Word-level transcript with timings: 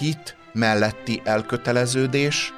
hit 0.00 0.36
melletti 0.52 1.20
elköteleződés 1.24 2.52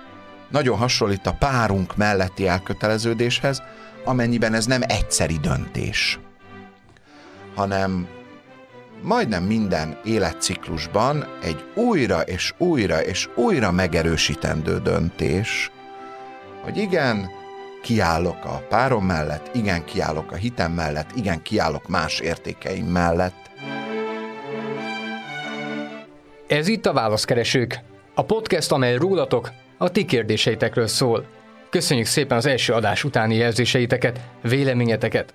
nagyon 0.50 0.78
hasonlít 0.78 1.26
a 1.26 1.32
párunk 1.32 1.96
melletti 1.96 2.46
elköteleződéshez, 2.46 3.62
amennyiben 4.04 4.54
ez 4.54 4.66
nem 4.66 4.80
egyszeri 4.86 5.38
döntés, 5.38 6.18
hanem 7.54 8.06
majdnem 9.02 9.42
minden 9.42 9.98
életciklusban 10.04 11.26
egy 11.42 11.64
újra 11.74 12.20
és 12.20 12.54
újra 12.58 13.02
és 13.04 13.28
újra 13.34 13.70
megerősítendő 13.70 14.78
döntés, 14.78 15.70
hogy 16.62 16.76
igen, 16.76 17.30
kiállok 17.82 18.44
a 18.44 18.66
párom 18.68 19.04
mellett, 19.04 19.54
igen, 19.54 19.84
kiállok 19.84 20.32
a 20.32 20.36
hitem 20.36 20.72
mellett, 20.72 21.10
igen, 21.14 21.42
kiállok 21.42 21.88
más 21.88 22.20
értékeim 22.20 22.86
mellett. 22.86 23.50
Ez 26.52 26.68
itt 26.68 26.86
a 26.86 26.92
Válaszkeresők, 26.92 27.80
a 28.14 28.24
podcast, 28.24 28.72
amely 28.72 28.96
rólatok, 28.96 29.50
a 29.78 29.90
ti 29.90 30.04
kérdéseitekről 30.04 30.86
szól. 30.86 31.24
Köszönjük 31.70 32.06
szépen 32.06 32.36
az 32.36 32.46
első 32.46 32.72
adás 32.72 33.04
utáni 33.04 33.34
jelzéseiteket, 33.34 34.20
véleményeteket. 34.42 35.34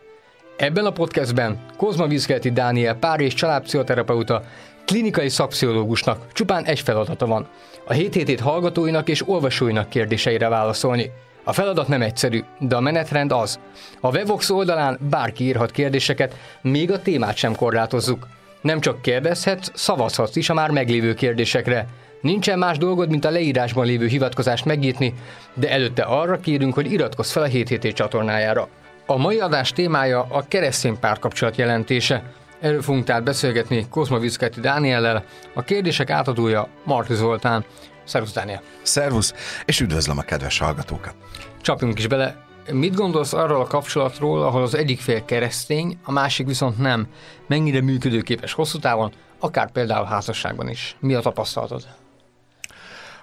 Ebben 0.58 0.86
a 0.86 0.92
podcastben 0.92 1.60
Kozma 1.78 2.08
Vizkelti 2.08 2.52
Dániel 2.52 2.96
pár 2.96 3.20
és 3.20 3.34
családpszichoterapeuta 3.34 4.44
klinikai 4.86 5.30
szakpszichológusnak 5.30 6.32
csupán 6.34 6.66
egy 6.66 6.80
feladata 6.80 7.26
van. 7.26 7.48
A 7.86 7.94
7 7.94 8.14
hét 8.14 8.40
hallgatóinak 8.40 9.10
és 9.10 9.28
olvasóinak 9.28 9.90
kérdéseire 9.90 10.50
válaszolni. 10.50 11.12
A 11.44 11.54
feladat 11.54 11.88
nem 11.88 12.02
egyszerű, 12.02 12.44
de 12.60 12.76
a 12.76 12.80
menetrend 12.82 13.32
az. 13.32 13.60
A 14.00 14.10
Wevox 14.10 14.50
oldalán 14.50 15.00
bárki 15.10 15.44
írhat 15.44 15.72
kérdéseket, 15.72 16.36
még 16.62 16.92
a 16.92 17.02
témát 17.02 17.36
sem 17.36 17.56
korlátozzuk. 17.56 18.28
Nem 18.62 18.80
csak 18.80 19.02
kérdezhetsz, 19.02 19.72
szavazhatsz 19.74 20.36
is 20.36 20.50
a 20.50 20.54
már 20.54 20.70
meglévő 20.70 21.14
kérdésekre. 21.14 21.88
Nincsen 22.22 22.60
más 22.60 22.78
dolgod, 22.78 23.10
mint 23.10 23.26
a 23.26 23.30
leírásban 23.30 23.86
lévő 23.86 24.08
hivatkozást 24.08 24.66
megnyitni, 24.66 25.14
de 25.54 25.70
előtte 25.70 26.04
arra 26.04 26.40
kérünk, 26.40 26.74
hogy 26.74 26.92
iratkozz 26.92 27.32
fel 27.32 27.44
a 27.44 27.46
7 27.46 27.68
hét 27.68 27.94
csatornájára. 27.94 28.68
A 29.06 29.18
mai 29.18 29.40
adás 29.40 29.72
témája 29.72 30.28
a 30.30 30.46
keresztény 30.48 31.00
párkapcsolat 31.00 31.56
jelentése. 31.56 32.24
Erről 32.60 32.82
fogunk 32.82 33.04
tehát 33.04 33.24
beszélgetni 33.24 33.88
Kozma 33.90 34.20
Vizketti 34.20 34.60
Dániellel, 34.60 35.24
a 35.54 35.62
kérdések 35.62 36.10
átadója 36.10 36.68
Marti 36.84 37.14
Zoltán. 37.14 37.66
Szervusz 38.04 38.34
Dániel! 38.34 38.62
Szervusz, 38.82 39.34
és 39.66 39.80
üdvözlöm 39.80 40.18
a 40.18 40.22
kedves 40.22 40.60
hallgatókat! 40.60 41.16
Csapjunk 41.62 42.00
is 42.00 42.08
bele. 42.08 42.47
Mit 42.72 42.96
gondolsz 42.96 43.34
arról 43.34 43.62
a 43.62 43.68
kapcsolatról, 43.68 44.44
ahol 44.44 44.62
az 44.62 44.74
egyik 44.74 45.00
fél 45.00 45.26
keresztény, 45.26 46.00
a 46.04 46.12
másik 46.12 46.48
viszont 46.48 46.78
nem? 46.78 47.08
Mennyire 47.48 47.82
működőképes 47.82 48.54
hosszú 48.54 48.80
távon, 48.80 49.14
akár 49.40 49.72
például 49.72 50.06
házasságban 50.06 50.70
is? 50.70 50.96
Mi 51.00 51.14
a 51.14 51.20
tapasztalatod? 51.20 51.88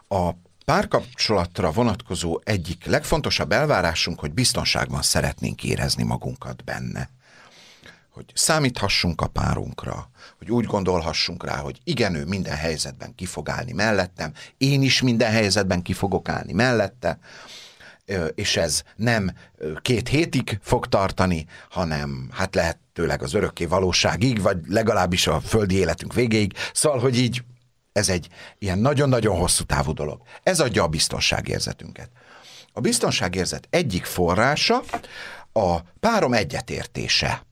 A 0.09 0.31
párkapcsolatra 0.65 1.71
vonatkozó 1.71 2.41
egyik 2.45 2.85
legfontosabb 2.85 3.53
elvárásunk, 3.53 4.21
hogy 4.21 4.33
biztonságban 4.33 5.03
szeretnénk 5.03 5.65
érezni 5.65 6.03
magunkat 6.05 6.65
benne. 6.65 7.09
Hogy 8.11 8.25
számíthassunk 8.35 9.21
a 9.21 9.27
párunkra, 9.27 10.11
hogy 10.39 10.51
úgy 10.51 10.65
gondolhassunk 10.65 11.45
rá, 11.45 11.57
hogy 11.57 11.81
igen, 11.85 12.15
ő 12.15 12.25
minden 12.25 12.57
helyzetben 12.57 13.15
ki 13.15 13.27
fog 13.27 13.49
állni 13.49 13.73
mellettem, 13.73 14.33
én 14.59 14.83
is 14.83 15.03
minden 15.03 15.31
helyzetben 15.31 15.83
ki 15.83 15.93
fogok 15.93 16.29
állni 16.29 16.53
mellette, 16.53 17.19
és 18.35 18.57
ez 18.57 18.83
nem 18.97 19.33
két 19.83 20.09
hétig 20.09 20.59
fog 20.63 20.87
tartani, 20.87 21.47
hanem 21.71 22.29
hát 22.33 22.55
lehetőleg 22.55 23.23
az 23.23 23.35
örökké 23.35 23.65
valóságig, 23.65 24.41
vagy 24.41 24.59
legalábbis 24.69 25.27
a 25.27 25.41
földi 25.41 25.75
életünk 25.75 26.15
végéig. 26.15 26.53
Szóval, 26.73 26.99
hogy 26.99 27.19
így 27.19 27.43
ez 27.93 28.09
egy 28.09 28.29
ilyen 28.59 28.79
nagyon-nagyon 28.79 29.37
hosszú 29.37 29.65
távú 29.65 29.93
dolog. 29.93 30.23
Ez 30.43 30.61
adja 30.61 30.83
a 30.83 30.89
biztonságérzetünket. 30.89 32.11
A 32.73 32.81
biztonságérzet 32.81 33.67
egyik 33.71 34.05
forrása 34.05 34.83
a 35.53 35.79
párom 36.01 36.33
egyetértése. 36.33 37.47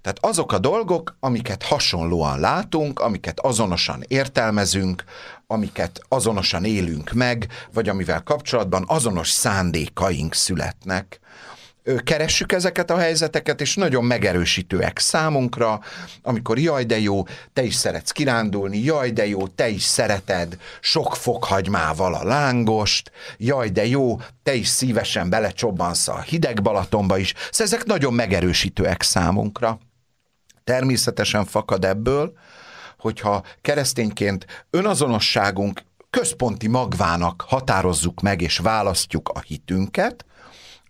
Tehát 0.00 0.18
azok 0.20 0.52
a 0.52 0.58
dolgok, 0.58 1.16
amiket 1.20 1.62
hasonlóan 1.62 2.40
látunk, 2.40 3.00
amiket 3.00 3.40
azonosan 3.40 4.04
értelmezünk, 4.06 5.04
amiket 5.46 6.00
azonosan 6.08 6.64
élünk 6.64 7.12
meg, 7.12 7.48
vagy 7.72 7.88
amivel 7.88 8.22
kapcsolatban 8.22 8.84
azonos 8.86 9.30
szándékaink 9.30 10.34
születnek, 10.34 11.20
keressük 12.04 12.52
ezeket 12.52 12.90
a 12.90 12.98
helyzeteket, 12.98 13.60
és 13.60 13.74
nagyon 13.74 14.04
megerősítőek 14.04 14.98
számunkra, 14.98 15.80
amikor 16.22 16.58
jaj, 16.58 16.84
de 16.84 16.98
jó, 16.98 17.22
te 17.52 17.62
is 17.62 17.74
szeretsz 17.74 18.10
kirándulni, 18.10 18.78
jaj, 18.78 19.10
de 19.10 19.26
jó, 19.26 19.46
te 19.46 19.68
is 19.68 19.82
szereted 19.82 20.58
sok 20.80 21.16
fokhagymával 21.16 22.14
a 22.14 22.24
lángost, 22.24 23.10
jaj, 23.36 23.68
de 23.68 23.86
jó, 23.86 24.20
te 24.42 24.54
is 24.54 24.68
szívesen 24.68 25.30
belecsobbansz 25.30 26.08
a 26.08 26.20
hideg 26.20 26.62
Balatonba 26.62 27.18
is. 27.18 27.34
Szóval 27.50 27.74
ezek 27.74 27.84
nagyon 27.84 28.14
megerősítőek 28.14 29.02
számunkra. 29.02 29.78
Természetesen 30.64 31.44
fakad 31.44 31.84
ebből, 31.84 32.32
hogyha 32.98 33.44
keresztényként 33.60 34.46
önazonosságunk 34.70 35.82
központi 36.10 36.68
magvának 36.68 37.44
határozzuk 37.48 38.20
meg 38.20 38.40
és 38.40 38.58
választjuk 38.58 39.28
a 39.28 39.40
hitünket, 39.40 40.24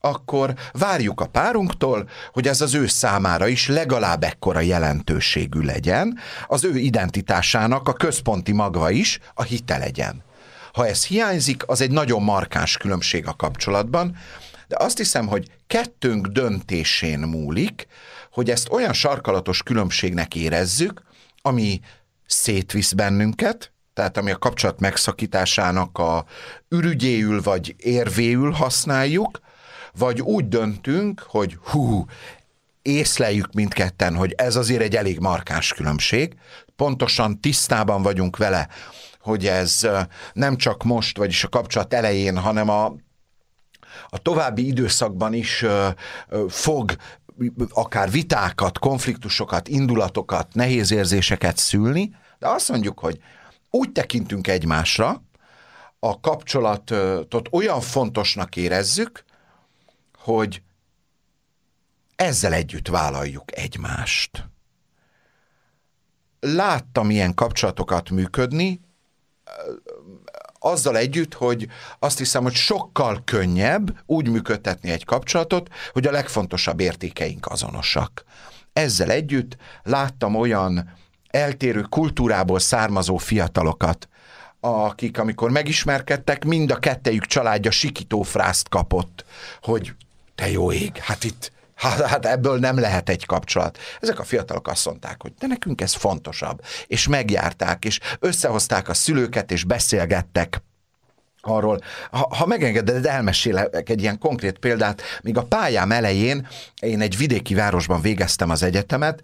akkor 0.01 0.55
várjuk 0.73 1.21
a 1.21 1.27
párunktól, 1.27 2.09
hogy 2.33 2.49
ez 2.49 2.61
az 2.61 2.75
ő 2.75 2.87
számára 2.87 3.47
is 3.47 3.69
legalább 3.69 4.23
ekkora 4.23 4.61
jelentőségű 4.61 5.61
legyen, 5.61 6.19
az 6.47 6.65
ő 6.65 6.79
identitásának 6.79 7.89
a 7.89 7.93
központi 7.93 8.53
magva 8.53 8.91
is 8.91 9.19
a 9.35 9.43
hite 9.43 9.79
legyen. 9.79 10.23
Ha 10.73 10.87
ez 10.87 11.07
hiányzik, 11.07 11.69
az 11.69 11.81
egy 11.81 11.91
nagyon 11.91 12.23
markáns 12.23 12.77
különbség 12.77 13.27
a 13.27 13.35
kapcsolatban, 13.37 14.17
de 14.69 14.77
azt 14.79 14.97
hiszem, 14.97 15.27
hogy 15.27 15.51
kettőnk 15.67 16.27
döntésén 16.27 17.19
múlik, 17.19 17.87
hogy 18.33 18.51
ezt 18.51 18.69
olyan 18.71 18.93
sarkalatos 18.93 19.63
különbségnek 19.63 20.35
érezzük, 20.35 21.03
ami 21.43 21.81
szétvisz 22.27 22.93
bennünket, 22.93 23.73
tehát 23.95 24.17
ami 24.17 24.31
a 24.31 24.39
kapcsolat 24.39 24.81
megszakításának 24.81 25.99
a 25.99 26.25
ürügyéül 26.69 27.43
vagy 27.43 27.75
érvéül 27.79 28.51
használjuk, 28.51 29.41
vagy 29.99 30.21
úgy 30.21 30.49
döntünk, 30.49 31.21
hogy 31.29 31.59
hú, 31.63 32.05
észleljük 32.83 33.53
mindketten, 33.53 34.15
hogy 34.15 34.33
ez 34.37 34.57
azért 34.57 34.83
egy 34.83 34.97
elég 34.97 35.19
markáns 35.19 35.73
különbség, 35.73 36.35
pontosan 36.77 37.41
tisztában 37.41 38.03
vagyunk 38.03 38.37
vele, 38.37 38.69
hogy 39.21 39.47
ez 39.47 39.89
nem 40.33 40.57
csak 40.57 40.85
most, 40.85 41.17
vagyis 41.17 41.45
a 41.45 41.49
kapcsolat 41.49 41.95
elején, 41.95 42.39
hanem 42.39 42.69
a, 42.69 42.85
a 44.09 44.19
további 44.19 44.67
időszakban 44.67 45.33
is 45.33 45.65
fog 46.49 46.97
akár 47.71 48.11
vitákat, 48.11 48.79
konfliktusokat, 48.79 49.69
indulatokat, 49.69 50.55
nehéz 50.55 50.91
érzéseket 50.91 51.57
szülni, 51.57 52.15
de 52.39 52.49
azt 52.49 52.69
mondjuk, 52.69 52.99
hogy 52.99 53.19
úgy 53.71 53.93
tekintünk 53.93 54.47
egymásra, 54.47 55.23
a 55.99 56.21
kapcsolatot 56.21 57.49
olyan 57.51 57.81
fontosnak 57.81 58.57
érezzük, 58.57 59.25
hogy 60.29 60.63
ezzel 62.17 62.53
együtt 62.53 62.89
vállaljuk 62.89 63.59
egymást. 63.59 64.49
Láttam 66.41 67.11
ilyen 67.11 67.35
kapcsolatokat 67.35 68.11
működni, 68.11 68.81
azzal 70.59 70.97
együtt, 70.97 71.35
hogy 71.35 71.69
azt 71.99 72.19
hiszem, 72.19 72.43
hogy 72.43 72.55
sokkal 72.55 73.23
könnyebb 73.25 74.03
úgy 74.07 74.29
működtetni 74.29 74.91
egy 74.91 75.05
kapcsolatot, 75.05 75.69
hogy 75.93 76.07
a 76.07 76.11
legfontosabb 76.11 76.81
értékeink 76.81 77.47
azonosak. 77.47 78.25
Ezzel 78.73 79.11
együtt 79.11 79.57
láttam 79.83 80.35
olyan 80.35 80.95
eltérő 81.31 81.83
kultúrából 81.83 82.59
származó 82.59 83.17
fiatalokat, 83.17 84.09
akik 84.61 85.19
amikor 85.19 85.51
megismerkedtek, 85.51 86.45
mind 86.45 86.71
a 86.71 86.79
kettejük 86.79 87.27
családja 87.27 87.71
sikítófrászt 87.71 88.69
kapott, 88.69 89.25
hogy 89.61 89.95
te 90.39 90.51
jó 90.51 90.73
ég, 90.73 90.97
hát 90.97 91.25
itt 91.25 91.53
Hát, 91.75 92.01
hát 92.01 92.27
ebből 92.27 92.59
nem 92.59 92.79
lehet 92.79 93.09
egy 93.09 93.27
kapcsolat. 93.27 93.79
Ezek 94.01 94.19
a 94.19 94.25
fiatalok 94.25 94.69
azt 94.69 94.87
mondták, 94.87 95.23
hogy 95.23 95.33
de 95.39 95.47
nekünk 95.47 95.81
ez 95.81 95.95
fontosabb. 95.95 96.61
És 96.87 97.09
megjárták, 97.09 97.85
és 97.85 98.01
összehozták 98.19 98.89
a 98.89 98.95
szülőket, 98.95 99.51
és 99.51 99.65
beszélgettek 99.65 100.63
arról. 101.41 101.81
Ha, 102.11 102.35
ha 102.35 102.47
megengeded, 102.47 103.07
elmesélek 103.07 103.89
egy 103.89 104.01
ilyen 104.01 104.19
konkrét 104.19 104.59
példát. 104.59 105.03
Míg 105.23 105.37
a 105.37 105.43
pályám 105.43 105.93
elején 105.93 106.47
én 106.81 107.01
egy 107.01 107.17
vidéki 107.17 107.55
városban 107.55 108.01
végeztem 108.01 108.51
az 108.51 108.63
egyetemet, 108.63 109.23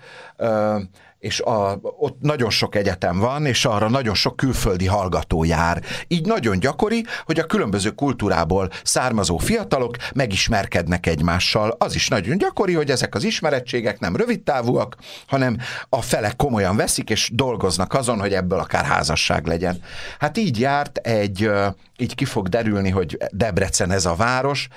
és 1.24 1.40
a, 1.40 1.78
ott 1.82 2.20
nagyon 2.20 2.50
sok 2.50 2.74
egyetem 2.74 3.18
van, 3.18 3.46
és 3.46 3.64
arra 3.64 3.88
nagyon 3.88 4.14
sok 4.14 4.36
külföldi 4.36 4.86
hallgató 4.86 5.44
jár. 5.44 5.82
Így 6.08 6.26
nagyon 6.26 6.58
gyakori, 6.58 7.04
hogy 7.24 7.38
a 7.38 7.46
különböző 7.46 7.90
kultúrából 7.90 8.70
származó 8.82 9.38
fiatalok 9.38 9.96
megismerkednek 10.14 11.06
egymással. 11.06 11.76
Az 11.78 11.94
is 11.94 12.08
nagyon 12.08 12.38
gyakori, 12.38 12.74
hogy 12.74 12.90
ezek 12.90 13.14
az 13.14 13.24
ismerettségek 13.24 13.98
nem 14.00 14.16
rövidtávúak, 14.16 14.96
hanem 15.26 15.56
a 15.88 16.02
felek 16.02 16.36
komolyan 16.36 16.76
veszik, 16.76 17.10
és 17.10 17.30
dolgoznak 17.32 17.94
azon, 17.94 18.20
hogy 18.20 18.32
ebből 18.32 18.58
akár 18.58 18.84
házasság 18.84 19.46
legyen. 19.46 19.82
Hát 20.18 20.38
így 20.38 20.60
járt 20.60 20.96
egy, 20.96 21.50
így 21.96 22.14
ki 22.14 22.24
fog 22.24 22.48
derülni, 22.48 22.90
hogy 22.90 23.18
Debrecen 23.30 23.90
ez 23.90 24.06
a 24.06 24.14
város, 24.14 24.68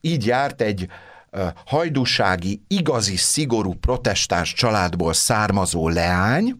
így 0.00 0.26
járt 0.26 0.60
egy 0.60 0.88
hajdúsági, 1.66 2.62
igazi, 2.68 3.16
szigorú 3.16 3.74
protestáns 3.74 4.52
családból 4.52 5.12
származó 5.12 5.88
leány, 5.88 6.54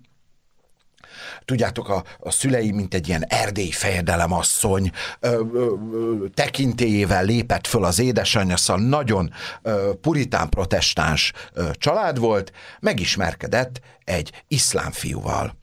tudjátok, 1.45 1.89
a, 1.89 2.05
a 2.19 2.31
szülei, 2.31 2.71
mint 2.71 2.95
egy 2.95 3.09
ilyen 3.09 3.25
erdély 3.29 3.71
fejedelemasszony 3.71 4.91
ö, 5.21 5.43
ö, 5.53 5.75
ö, 5.93 6.27
tekintélyével 6.35 7.25
lépett 7.25 7.67
föl 7.67 7.85
az 7.85 7.99
édesanyja, 7.99 8.57
szóval 8.57 8.83
nagyon 8.83 9.33
ö, 9.63 9.93
puritán 10.01 10.49
protestáns 10.49 11.33
ö, 11.53 11.71
család 11.73 12.19
volt, 12.19 12.53
megismerkedett 12.81 13.81
egy 14.05 14.45
iszlám 14.49 14.91
fiúval, 14.91 15.57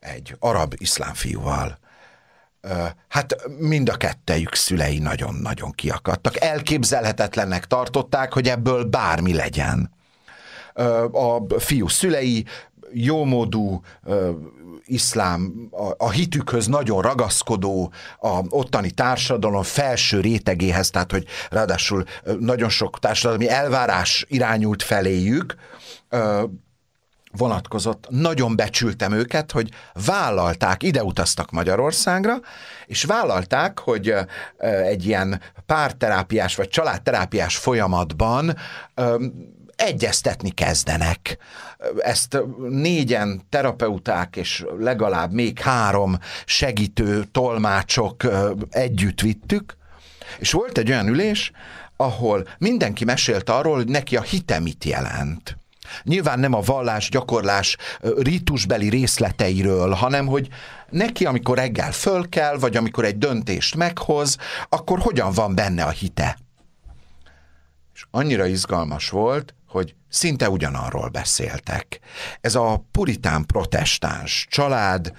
egy 0.00 0.36
arab 0.38 0.74
iszlám 0.78 1.14
fiúval. 1.14 1.78
Hát 3.08 3.36
mind 3.58 3.88
a 3.88 3.96
kettejük 3.96 4.54
szülei 4.54 4.98
nagyon-nagyon 4.98 5.70
kiakadtak. 5.70 6.40
Elképzelhetetlennek 6.40 7.66
tartották, 7.66 8.32
hogy 8.32 8.48
ebből 8.48 8.84
bármi 8.84 9.34
legyen. 9.34 9.90
A 11.12 11.58
fiú 11.58 11.88
szülei 11.88 12.44
jómódú, 12.92 13.82
iszlám, 14.84 15.68
a, 15.70 16.04
a 16.04 16.10
hitükhöz 16.10 16.66
nagyon 16.66 17.02
ragaszkodó, 17.02 17.92
a 18.18 18.40
ottani 18.48 18.90
társadalom 18.90 19.62
felső 19.62 20.20
rétegéhez, 20.20 20.90
tehát 20.90 21.10
hogy 21.10 21.26
ráadásul 21.50 22.04
nagyon 22.38 22.68
sok 22.68 22.98
társadalmi 22.98 23.48
elvárás 23.48 24.24
irányult 24.28 24.82
feléjük, 24.82 25.54
vonatkozott. 27.36 28.06
Nagyon 28.10 28.56
becsültem 28.56 29.12
őket, 29.12 29.52
hogy 29.52 29.70
vállalták, 30.06 30.82
ide 30.82 31.02
utaztak 31.02 31.50
Magyarországra, 31.50 32.40
és 32.86 33.04
vállalták, 33.04 33.78
hogy 33.78 34.14
egy 34.84 35.06
ilyen 35.06 35.40
párterápiás 35.66 36.56
vagy 36.56 36.68
családterápiás 36.68 37.56
folyamatban 37.56 38.56
egyeztetni 39.76 40.50
kezdenek. 40.50 41.38
Ezt 41.98 42.38
négyen 42.68 43.42
terapeuták 43.48 44.36
és 44.36 44.64
legalább 44.78 45.32
még 45.32 45.58
három 45.58 46.18
segítő 46.44 47.24
tolmácsok 47.24 48.22
együtt 48.70 49.20
vittük, 49.20 49.76
és 50.38 50.52
volt 50.52 50.78
egy 50.78 50.90
olyan 50.90 51.08
ülés, 51.08 51.52
ahol 51.96 52.48
mindenki 52.58 53.04
mesélt 53.04 53.50
arról, 53.50 53.74
hogy 53.74 53.88
neki 53.88 54.16
a 54.16 54.22
hite 54.22 54.58
mit 54.58 54.84
jelent. 54.84 55.56
Nyilván 56.02 56.38
nem 56.38 56.54
a 56.54 56.60
vallás, 56.60 57.08
gyakorlás 57.08 57.76
rítusbeli 58.00 58.88
részleteiről, 58.88 59.90
hanem 59.92 60.26
hogy 60.26 60.48
neki, 60.90 61.24
amikor 61.24 61.56
reggel 61.56 61.92
föl 61.92 62.28
kell, 62.28 62.58
vagy 62.58 62.76
amikor 62.76 63.04
egy 63.04 63.18
döntést 63.18 63.74
meghoz, 63.74 64.36
akkor 64.68 64.98
hogyan 64.98 65.32
van 65.32 65.54
benne 65.54 65.84
a 65.84 65.90
hite. 65.90 66.38
És 67.94 68.04
annyira 68.10 68.46
izgalmas 68.46 69.08
volt, 69.08 69.54
hogy 69.68 69.94
szinte 70.08 70.50
ugyanarról 70.50 71.08
beszéltek. 71.08 72.00
Ez 72.40 72.54
a 72.54 72.84
puritán 72.90 73.46
protestáns 73.46 74.46
család 74.50 75.12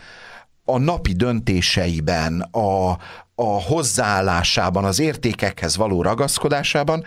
a 0.65 0.77
napi 0.77 1.13
döntéseiben, 1.13 2.41
a, 2.41 2.89
a 3.35 3.61
hozzáállásában, 3.61 4.85
az 4.85 4.99
értékekhez 4.99 5.77
való 5.77 6.01
ragaszkodásában 6.01 7.05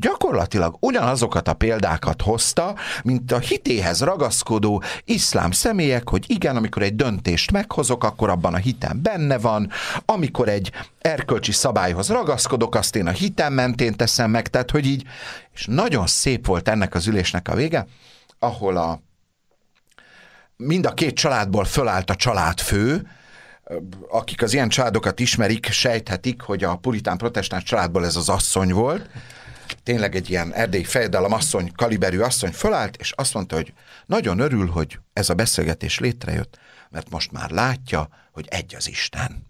gyakorlatilag 0.00 0.76
ugyanazokat 0.80 1.48
a 1.48 1.54
példákat 1.54 2.22
hozta, 2.22 2.74
mint 3.02 3.32
a 3.32 3.38
hitéhez 3.38 4.00
ragaszkodó 4.00 4.82
iszlám 5.04 5.50
személyek, 5.50 6.08
hogy 6.08 6.24
igen, 6.26 6.56
amikor 6.56 6.82
egy 6.82 6.96
döntést 6.96 7.50
meghozok, 7.50 8.04
akkor 8.04 8.28
abban 8.30 8.54
a 8.54 8.56
hitem 8.56 9.02
benne 9.02 9.38
van, 9.38 9.70
amikor 10.04 10.48
egy 10.48 10.72
erkölcsi 10.98 11.52
szabályhoz 11.52 12.08
ragaszkodok, 12.08 12.74
azt 12.74 12.96
én 12.96 13.06
a 13.06 13.10
hitem 13.10 13.52
mentén 13.52 13.96
teszem 13.96 14.30
meg, 14.30 14.48
tehát 14.48 14.70
hogy 14.70 14.86
így, 14.86 15.04
és 15.54 15.66
nagyon 15.66 16.06
szép 16.06 16.46
volt 16.46 16.68
ennek 16.68 16.94
az 16.94 17.06
ülésnek 17.06 17.48
a 17.48 17.54
vége, 17.54 17.86
ahol 18.38 18.76
a 18.76 19.00
mind 20.56 20.86
a 20.86 20.94
két 20.94 21.14
családból 21.14 21.64
fölállt 21.64 22.10
a 22.10 22.14
családfő, 22.14 23.08
akik 24.08 24.42
az 24.42 24.52
ilyen 24.52 24.68
családokat 24.68 25.20
ismerik, 25.20 25.66
sejthetik, 25.66 26.40
hogy 26.40 26.64
a 26.64 26.76
puritán 26.76 27.16
protestáns 27.16 27.62
családból 27.62 28.04
ez 28.04 28.16
az 28.16 28.28
asszony 28.28 28.72
volt, 28.72 29.08
tényleg 29.82 30.14
egy 30.14 30.30
ilyen 30.30 30.54
erdély 30.54 30.82
fejedelem 30.82 31.32
asszony, 31.32 31.72
kaliberű 31.76 32.18
asszony 32.18 32.52
fölállt, 32.52 32.96
és 32.96 33.12
azt 33.12 33.34
mondta, 33.34 33.56
hogy 33.56 33.72
nagyon 34.06 34.38
örül, 34.38 34.66
hogy 34.66 34.98
ez 35.12 35.30
a 35.30 35.34
beszélgetés 35.34 35.98
létrejött, 35.98 36.58
mert 36.90 37.10
most 37.10 37.32
már 37.32 37.50
látja, 37.50 38.08
hogy 38.32 38.46
egy 38.50 38.74
az 38.74 38.88
Isten. 38.88 39.46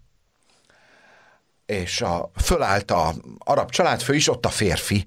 És 1.65 2.01
a, 2.01 2.31
fölállt 2.35 2.91
a 2.91 3.13
arab 3.37 3.69
családfő 3.69 4.15
is, 4.15 4.29
ott 4.29 4.45
a 4.45 4.49
férfi 4.49 5.05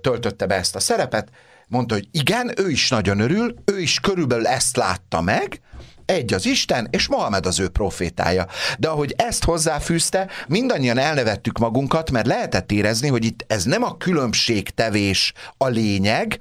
töltötte 0.00 0.46
be 0.46 0.54
ezt 0.54 0.76
a 0.76 0.80
szerepet, 0.80 1.30
mondta, 1.68 1.94
hogy 1.94 2.08
igen, 2.10 2.52
ő 2.56 2.70
is 2.70 2.88
nagyon 2.88 3.20
örül, 3.20 3.54
ő 3.64 3.80
is 3.80 4.00
körülbelül 4.00 4.46
ezt 4.46 4.76
látta 4.76 5.20
meg, 5.20 5.60
egy 6.06 6.34
az 6.34 6.46
Isten, 6.46 6.88
és 6.90 7.08
Mohamed 7.08 7.46
az 7.46 7.60
ő 7.60 7.68
profétája. 7.68 8.46
De 8.78 8.88
ahogy 8.88 9.14
ezt 9.16 9.44
hozzáfűzte, 9.44 10.28
mindannyian 10.48 10.98
elnevettük 10.98 11.58
magunkat, 11.58 12.10
mert 12.10 12.26
lehetett 12.26 12.72
érezni, 12.72 13.08
hogy 13.08 13.24
itt 13.24 13.44
ez 13.46 13.64
nem 13.64 13.82
a 13.82 13.96
különbségtevés 13.96 15.32
a 15.56 15.66
lényeg, 15.66 16.38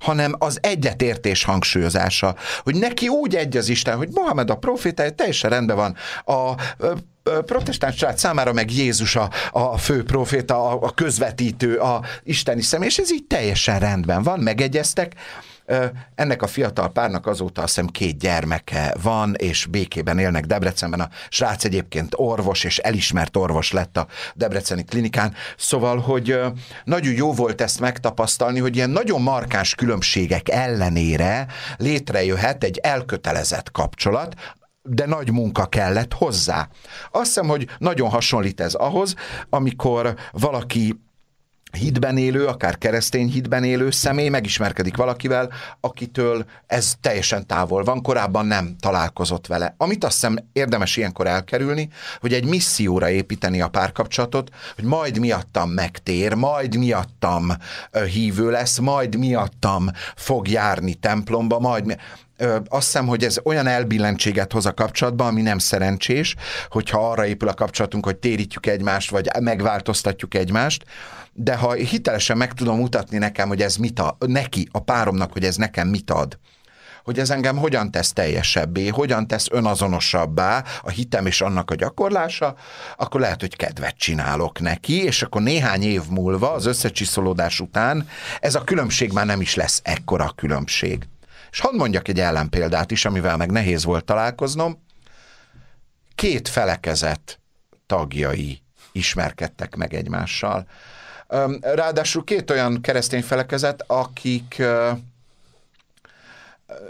hanem 0.00 0.34
az 0.38 0.58
egyetértés 0.62 1.44
hangsúlyozása. 1.44 2.36
Hogy 2.62 2.74
neki 2.74 3.08
úgy 3.08 3.34
egy 3.34 3.56
az 3.56 3.68
Isten, 3.68 3.96
hogy 3.96 4.08
Mohamed 4.12 4.50
a 4.50 4.56
profétája 4.56 5.10
teljesen 5.10 5.50
rendben 5.50 5.76
van. 5.76 5.96
A 6.24 6.54
protestáns 7.42 7.94
család 7.94 8.18
számára 8.18 8.52
meg 8.52 8.72
Jézus 8.72 9.16
a, 9.16 9.30
a 9.50 9.78
fő 9.78 10.02
proféta, 10.02 10.68
a, 10.70 10.78
a 10.82 10.90
közvetítő, 10.90 11.76
a 11.76 12.02
isteni 12.22 12.62
személy, 12.62 12.88
és 12.88 12.98
ez 12.98 13.12
így 13.12 13.24
teljesen 13.24 13.78
rendben 13.78 14.22
van, 14.22 14.40
megegyeztek, 14.40 15.14
ennek 16.14 16.42
a 16.42 16.46
fiatal 16.46 16.92
párnak 16.92 17.26
azóta 17.26 17.62
azt 17.62 17.74
hiszem 17.74 17.90
két 17.90 18.18
gyermeke 18.18 18.94
van, 19.02 19.34
és 19.34 19.66
békében 19.66 20.18
élnek 20.18 20.44
Debrecenben. 20.44 21.00
A 21.00 21.08
srác 21.28 21.64
egyébként 21.64 22.12
orvos, 22.16 22.64
és 22.64 22.78
elismert 22.78 23.36
orvos 23.36 23.72
lett 23.72 23.96
a 23.96 24.06
Debreceni 24.34 24.84
klinikán. 24.84 25.34
Szóval, 25.56 25.98
hogy 25.98 26.40
nagyon 26.84 27.12
jó 27.12 27.32
volt 27.32 27.60
ezt 27.60 27.80
megtapasztalni, 27.80 28.58
hogy 28.58 28.76
ilyen 28.76 28.90
nagyon 28.90 29.22
markáns 29.22 29.74
különbségek 29.74 30.48
ellenére 30.48 31.46
létrejöhet 31.76 32.64
egy 32.64 32.78
elkötelezett 32.78 33.70
kapcsolat, 33.70 34.34
de 34.82 35.06
nagy 35.06 35.32
munka 35.32 35.66
kellett 35.66 36.12
hozzá. 36.12 36.68
Azt 37.10 37.26
hiszem, 37.26 37.46
hogy 37.46 37.68
nagyon 37.78 38.08
hasonlít 38.08 38.60
ez 38.60 38.74
ahhoz, 38.74 39.14
amikor 39.50 40.14
valaki 40.30 41.00
hitben 41.72 42.16
élő, 42.16 42.46
akár 42.46 42.78
keresztény 42.78 43.28
hitben 43.28 43.64
élő 43.64 43.90
személy 43.90 44.28
megismerkedik 44.28 44.96
valakivel, 44.96 45.52
akitől 45.80 46.44
ez 46.66 46.94
teljesen 47.00 47.46
távol 47.46 47.84
van, 47.84 48.02
korábban 48.02 48.46
nem 48.46 48.76
találkozott 48.80 49.46
vele. 49.46 49.74
Amit 49.76 50.04
azt 50.04 50.12
hiszem 50.12 50.36
érdemes 50.52 50.96
ilyenkor 50.96 51.26
elkerülni, 51.26 51.88
hogy 52.20 52.32
egy 52.32 52.44
misszióra 52.44 53.10
építeni 53.10 53.60
a 53.60 53.68
párkapcsolatot, 53.68 54.50
hogy 54.74 54.84
majd 54.84 55.18
miattam 55.18 55.70
megtér, 55.70 56.34
majd 56.34 56.76
miattam 56.76 57.52
hívő 58.12 58.50
lesz, 58.50 58.78
majd 58.78 59.16
miattam 59.16 59.90
fog 60.16 60.48
járni 60.48 60.94
templomba, 60.94 61.58
majd 61.58 61.84
mi 61.84 61.94
azt 62.68 62.84
hiszem, 62.84 63.06
hogy 63.06 63.24
ez 63.24 63.38
olyan 63.44 63.66
elbillentséget 63.66 64.52
hoz 64.52 64.66
a 64.66 64.74
kapcsolatban, 64.74 65.26
ami 65.26 65.42
nem 65.42 65.58
szerencsés, 65.58 66.34
hogyha 66.68 67.10
arra 67.10 67.26
épül 67.26 67.48
a 67.48 67.54
kapcsolatunk, 67.54 68.04
hogy 68.04 68.16
térítjük 68.16 68.66
egymást, 68.66 69.10
vagy 69.10 69.28
megváltoztatjuk 69.40 70.34
egymást, 70.34 70.84
de 71.32 71.54
ha 71.56 71.72
hitelesen 71.72 72.36
meg 72.36 72.52
tudom 72.52 72.76
mutatni 72.76 73.18
nekem, 73.18 73.48
hogy 73.48 73.62
ez 73.62 73.76
mit 73.76 73.98
a, 73.98 74.16
neki, 74.26 74.68
a 74.72 74.80
páromnak, 74.80 75.32
hogy 75.32 75.44
ez 75.44 75.56
nekem 75.56 75.88
mit 75.88 76.10
ad, 76.10 76.38
hogy 77.04 77.18
ez 77.18 77.30
engem 77.30 77.56
hogyan 77.56 77.90
tesz 77.90 78.12
teljesebbé, 78.12 78.88
hogyan 78.88 79.26
tesz 79.26 79.48
önazonosabbá 79.50 80.64
a 80.82 80.90
hitem 80.90 81.26
és 81.26 81.40
annak 81.40 81.70
a 81.70 81.74
gyakorlása, 81.74 82.54
akkor 82.96 83.20
lehet, 83.20 83.40
hogy 83.40 83.56
kedvet 83.56 83.96
csinálok 83.96 84.60
neki, 84.60 85.02
és 85.02 85.22
akkor 85.22 85.42
néhány 85.42 85.82
év 85.82 86.02
múlva, 86.10 86.52
az 86.52 86.66
összecsiszolódás 86.66 87.60
után 87.60 88.08
ez 88.40 88.54
a 88.54 88.64
különbség 88.64 89.12
már 89.12 89.26
nem 89.26 89.40
is 89.40 89.54
lesz 89.54 89.80
ekkora 89.84 90.32
különbség. 90.36 91.06
És 91.50 91.60
hadd 91.60 91.74
mondjak 91.74 92.08
egy 92.08 92.20
ellenpéldát 92.20 92.90
is, 92.90 93.04
amivel 93.04 93.36
meg 93.36 93.50
nehéz 93.50 93.84
volt 93.84 94.04
találkoznom. 94.04 94.82
Két 96.14 96.48
felekezet 96.48 97.40
tagjai 97.86 98.62
ismerkedtek 98.92 99.76
meg 99.76 99.94
egymással. 99.94 100.66
Ráadásul 101.60 102.24
két 102.24 102.50
olyan 102.50 102.80
keresztény 102.80 103.22
felekezet, 103.22 103.84
akik 103.86 104.62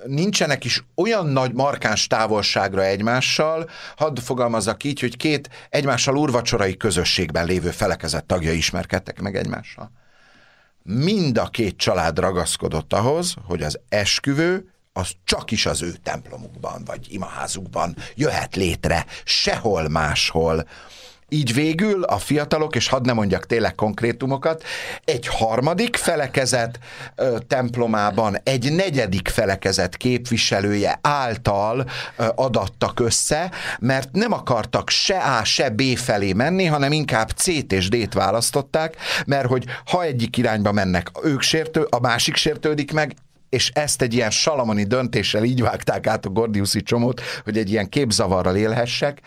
nincsenek 0.07 0.65
is 0.65 0.85
olyan 0.95 1.27
nagy 1.27 1.53
markáns 1.53 2.07
távolságra 2.07 2.85
egymással, 2.85 3.71
hadd 3.97 4.19
fogalmazzak 4.21 4.85
így, 4.85 5.01
hogy 5.01 5.17
két 5.17 5.51
egymással 5.71 6.17
úrvacsorai 6.17 6.77
közösségben 6.77 7.47
lévő 7.47 7.71
felekezett 7.71 8.27
tagja 8.27 8.53
ismerkedtek 8.53 9.21
meg 9.21 9.37
egymással. 9.37 9.91
Mind 10.91 11.39
a 11.39 11.47
két 11.47 11.77
család 11.77 12.19
ragaszkodott 12.19 12.93
ahhoz, 12.93 13.35
hogy 13.45 13.63
az 13.63 13.81
esküvő 13.89 14.73
az 14.93 15.11
csak 15.25 15.51
is 15.51 15.67
az 15.67 15.83
ő 15.83 15.93
templomukban, 16.03 16.83
vagy 16.85 17.07
imaházukban 17.13 17.97
jöhet 18.15 18.57
létre, 18.57 19.07
sehol 19.25 19.89
máshol. 19.89 20.69
Így 21.31 21.55
végül 21.55 22.03
a 22.03 22.19
fiatalok, 22.19 22.77
és 22.77 22.89
hadd 22.89 23.05
ne 23.05 23.13
mondjak 23.13 23.47
tényleg 23.47 23.75
konkrétumokat, 23.75 24.63
egy 25.05 25.27
harmadik 25.27 25.97
felekezet 25.97 26.79
ö, 27.15 27.37
templomában 27.47 28.37
egy 28.43 28.73
negyedik 28.73 29.29
felekezet 29.29 29.97
képviselője 29.97 30.99
által 31.03 31.87
ö, 32.17 32.27
adattak 32.35 33.01
össze, 33.01 33.51
mert 33.79 34.13
nem 34.13 34.33
akartak 34.33 34.91
se 34.91 35.19
A, 35.19 35.45
se 35.45 35.71
B 35.71 35.83
felé 35.83 36.33
menni, 36.33 36.65
hanem 36.65 36.93
inkább 36.93 37.31
C-t 37.31 37.73
és 37.73 37.89
D-t 37.89 38.15
választották, 38.15 38.97
mert 39.27 39.49
hogy 39.49 39.65
ha 39.87 40.03
egyik 40.03 40.37
irányba 40.37 40.73
mennek, 40.73 41.11
ők 41.23 41.41
sértő, 41.41 41.87
a 41.91 42.01
másik 42.01 42.37
sértődik 42.37 42.93
meg, 42.93 43.15
és 43.49 43.71
ezt 43.75 44.03
egy 44.03 44.15
ilyen 44.15 44.31
salamoni 44.31 44.85
döntéssel 44.85 45.45
így 45.45 45.63
vágták 45.63 46.07
át 46.07 46.27
a 46.27 46.29
Gordiuszi 46.29 46.83
csomót, 46.83 47.21
hogy 47.45 47.59
egy 47.59 47.71
ilyen 47.71 47.89
képzavarral 47.89 48.57
élhessek. 48.57 49.21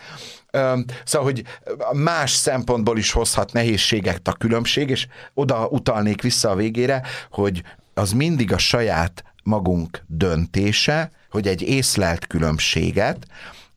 Szóval, 1.04 1.32
hogy 1.32 1.44
más 1.92 2.30
szempontból 2.30 2.98
is 2.98 3.12
hozhat 3.12 3.52
nehézséget 3.52 4.28
a 4.28 4.32
különbség, 4.32 4.90
és 4.90 5.06
oda 5.34 5.66
utalnék 5.66 6.22
vissza 6.22 6.50
a 6.50 6.54
végére, 6.54 7.02
hogy 7.30 7.62
az 7.94 8.12
mindig 8.12 8.52
a 8.52 8.58
saját 8.58 9.24
magunk 9.42 10.04
döntése, 10.06 11.10
hogy 11.30 11.48
egy 11.48 11.62
észlelt 11.62 12.26
különbséget, 12.26 13.26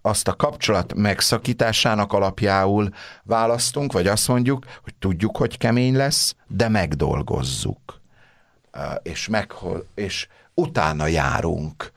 azt 0.01 0.27
a 0.27 0.35
kapcsolat 0.35 0.93
megszakításának 0.93 2.13
alapjául 2.13 2.89
választunk, 3.23 3.91
vagy 3.91 4.07
azt 4.07 4.27
mondjuk, 4.27 4.65
hogy 4.83 4.95
tudjuk, 4.95 5.37
hogy 5.37 5.57
kemény 5.57 5.95
lesz, 5.95 6.35
de 6.47 6.69
megdolgozzuk. 6.69 8.01
És, 9.03 9.27
meg, 9.27 9.53
és 9.95 10.27
utána 10.53 11.07
járunk, 11.07 11.91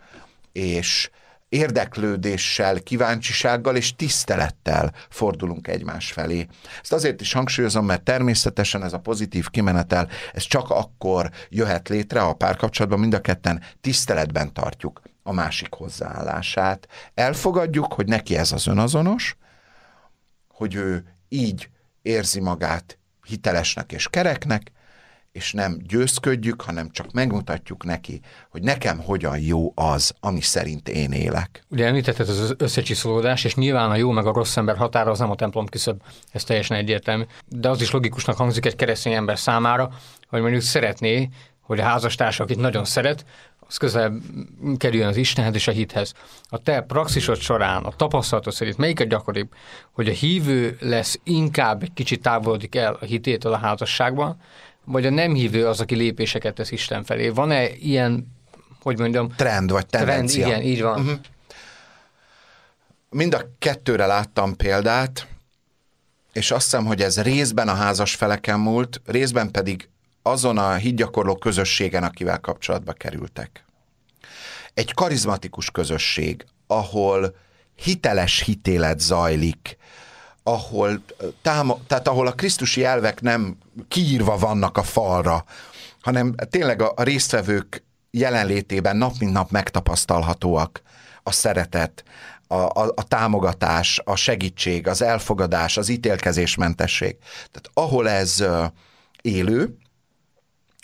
és 0.52 1.10
érdeklődéssel, 1.48 2.80
kíváncsisággal 2.80 3.76
és 3.76 3.96
tisztelettel 3.96 4.92
fordulunk 5.08 5.68
egymás 5.68 6.12
felé. 6.12 6.46
Ezt 6.82 6.92
azért 6.92 7.20
is 7.20 7.32
hangsúlyozom, 7.32 7.84
mert 7.84 8.02
természetesen 8.02 8.82
ez 8.84 8.92
a 8.92 8.98
pozitív 8.98 9.50
kimenetel, 9.50 10.08
ez 10.32 10.42
csak 10.42 10.70
akkor 10.70 11.30
jöhet 11.48 11.88
létre, 11.88 12.20
ha 12.20 12.28
a 12.28 12.34
párkapcsolatban 12.34 13.00
mind 13.00 13.14
a 13.14 13.20
ketten 13.20 13.62
tiszteletben 13.80 14.52
tartjuk 14.52 15.02
a 15.22 15.32
másik 15.32 15.74
hozzáállását. 15.74 16.88
Elfogadjuk, 17.14 17.92
hogy 17.92 18.06
neki 18.06 18.36
ez 18.36 18.52
az 18.52 18.66
önazonos, 18.66 19.36
hogy 20.48 20.74
ő 20.74 21.04
így 21.28 21.70
érzi 22.02 22.40
magát 22.40 22.98
hitelesnek 23.26 23.92
és 23.92 24.08
kereknek, 24.08 24.72
és 25.38 25.52
nem 25.52 25.78
győzködjük, 25.88 26.62
hanem 26.62 26.90
csak 26.90 27.12
megmutatjuk 27.12 27.84
neki, 27.84 28.20
hogy 28.50 28.62
nekem 28.62 28.98
hogyan 28.98 29.38
jó 29.38 29.72
az, 29.74 30.12
ami 30.20 30.40
szerint 30.40 30.88
én 30.88 31.12
élek. 31.12 31.62
Ugye 31.68 31.86
említetted 31.86 32.28
az 32.28 32.54
összecsiszolódás, 32.56 33.44
és 33.44 33.54
nyilván 33.54 33.90
a 33.90 33.96
jó 33.96 34.10
meg 34.10 34.26
a 34.26 34.32
rossz 34.32 34.56
ember 34.56 34.76
határa 34.76 35.10
az 35.10 35.18
nem 35.18 35.30
a 35.30 35.34
templom 35.34 35.66
küszöb, 35.66 36.02
ez 36.32 36.44
teljesen 36.44 36.76
egyértelmű. 36.76 37.22
De 37.48 37.68
az 37.68 37.80
is 37.80 37.90
logikusnak 37.90 38.36
hangzik 38.36 38.66
egy 38.66 38.76
keresztény 38.76 39.12
ember 39.12 39.38
számára, 39.38 39.90
hogy 40.28 40.40
mondjuk 40.40 40.62
szeretné, 40.62 41.28
hogy 41.60 41.80
a 41.80 41.84
házastársa, 41.84 42.42
akit 42.42 42.58
nagyon 42.58 42.84
szeret, 42.84 43.24
az 43.68 43.76
közel 43.76 44.12
kerüljön 44.76 45.08
az 45.08 45.16
Istenhez 45.16 45.54
és 45.54 45.68
a 45.68 45.72
hithez. 45.72 46.14
A 46.48 46.58
te 46.58 46.80
praxisod 46.80 47.36
során, 47.36 47.84
a 47.84 47.90
tapasztalatod 47.96 48.52
szerint 48.52 48.76
melyik 48.76 49.00
a 49.00 49.04
gyakoribb, 49.04 49.48
hogy 49.92 50.08
a 50.08 50.12
hívő 50.12 50.76
lesz 50.80 51.20
inkább 51.24 51.82
egy 51.82 51.92
kicsit 51.92 52.22
távolodik 52.22 52.74
el 52.74 52.96
a 53.00 53.04
hitétől 53.04 53.52
a 53.52 53.56
házasságban, 53.56 54.36
vagy 54.88 55.06
a 55.06 55.10
nem 55.10 55.34
hívő 55.34 55.66
az, 55.66 55.80
aki 55.80 55.94
lépéseket 55.94 56.54
tesz 56.54 56.70
Isten 56.70 57.04
felé. 57.04 57.28
Van-e 57.28 57.68
ilyen, 57.68 58.36
hogy 58.82 58.98
mondjam... 58.98 59.28
Trend 59.36 59.70
vagy 59.70 59.86
tendencia. 59.86 60.46
Trend, 60.46 60.62
igen, 60.62 60.72
így 60.72 60.82
van. 60.82 61.00
Uh-huh. 61.00 61.18
Mind 63.10 63.34
a 63.34 63.42
kettőre 63.58 64.06
láttam 64.06 64.56
példát, 64.56 65.26
és 66.32 66.50
azt 66.50 66.62
hiszem, 66.62 66.84
hogy 66.84 67.02
ez 67.02 67.22
részben 67.22 67.68
a 67.68 67.74
házas 67.74 68.14
feleken 68.14 68.60
múlt, 68.60 69.00
részben 69.06 69.50
pedig 69.50 69.88
azon 70.22 70.58
a 70.58 70.74
hídgyakorló 70.74 71.36
közösségen, 71.36 72.04
akivel 72.04 72.40
kapcsolatba 72.40 72.92
kerültek. 72.92 73.64
Egy 74.74 74.94
karizmatikus 74.94 75.70
közösség, 75.70 76.44
ahol 76.66 77.36
hiteles 77.74 78.42
hitélet 78.42 79.00
zajlik, 79.00 79.76
ahol, 80.52 81.02
táma, 81.42 81.78
tehát 81.86 82.08
ahol 82.08 82.26
a 82.26 82.32
krisztusi 82.32 82.84
elvek 82.84 83.20
nem 83.20 83.56
kiírva 83.88 84.36
vannak 84.36 84.76
a 84.76 84.82
falra, 84.82 85.44
hanem 86.00 86.34
tényleg 86.50 86.82
a, 86.82 86.92
a 86.96 87.02
résztvevők 87.02 87.84
jelenlétében 88.10 88.96
nap 88.96 89.14
mint 89.18 89.32
nap 89.32 89.50
megtapasztalhatóak 89.50 90.82
a 91.22 91.32
szeretet, 91.32 92.04
a, 92.46 92.54
a, 92.54 92.92
a 92.94 93.02
támogatás, 93.02 94.00
a 94.04 94.16
segítség, 94.16 94.86
az 94.86 95.02
elfogadás, 95.02 95.76
az 95.76 95.88
ítélkezésmentesség. 95.88 97.16
Tehát 97.20 97.70
ahol 97.74 98.08
ez 98.08 98.44
élő, 99.22 99.76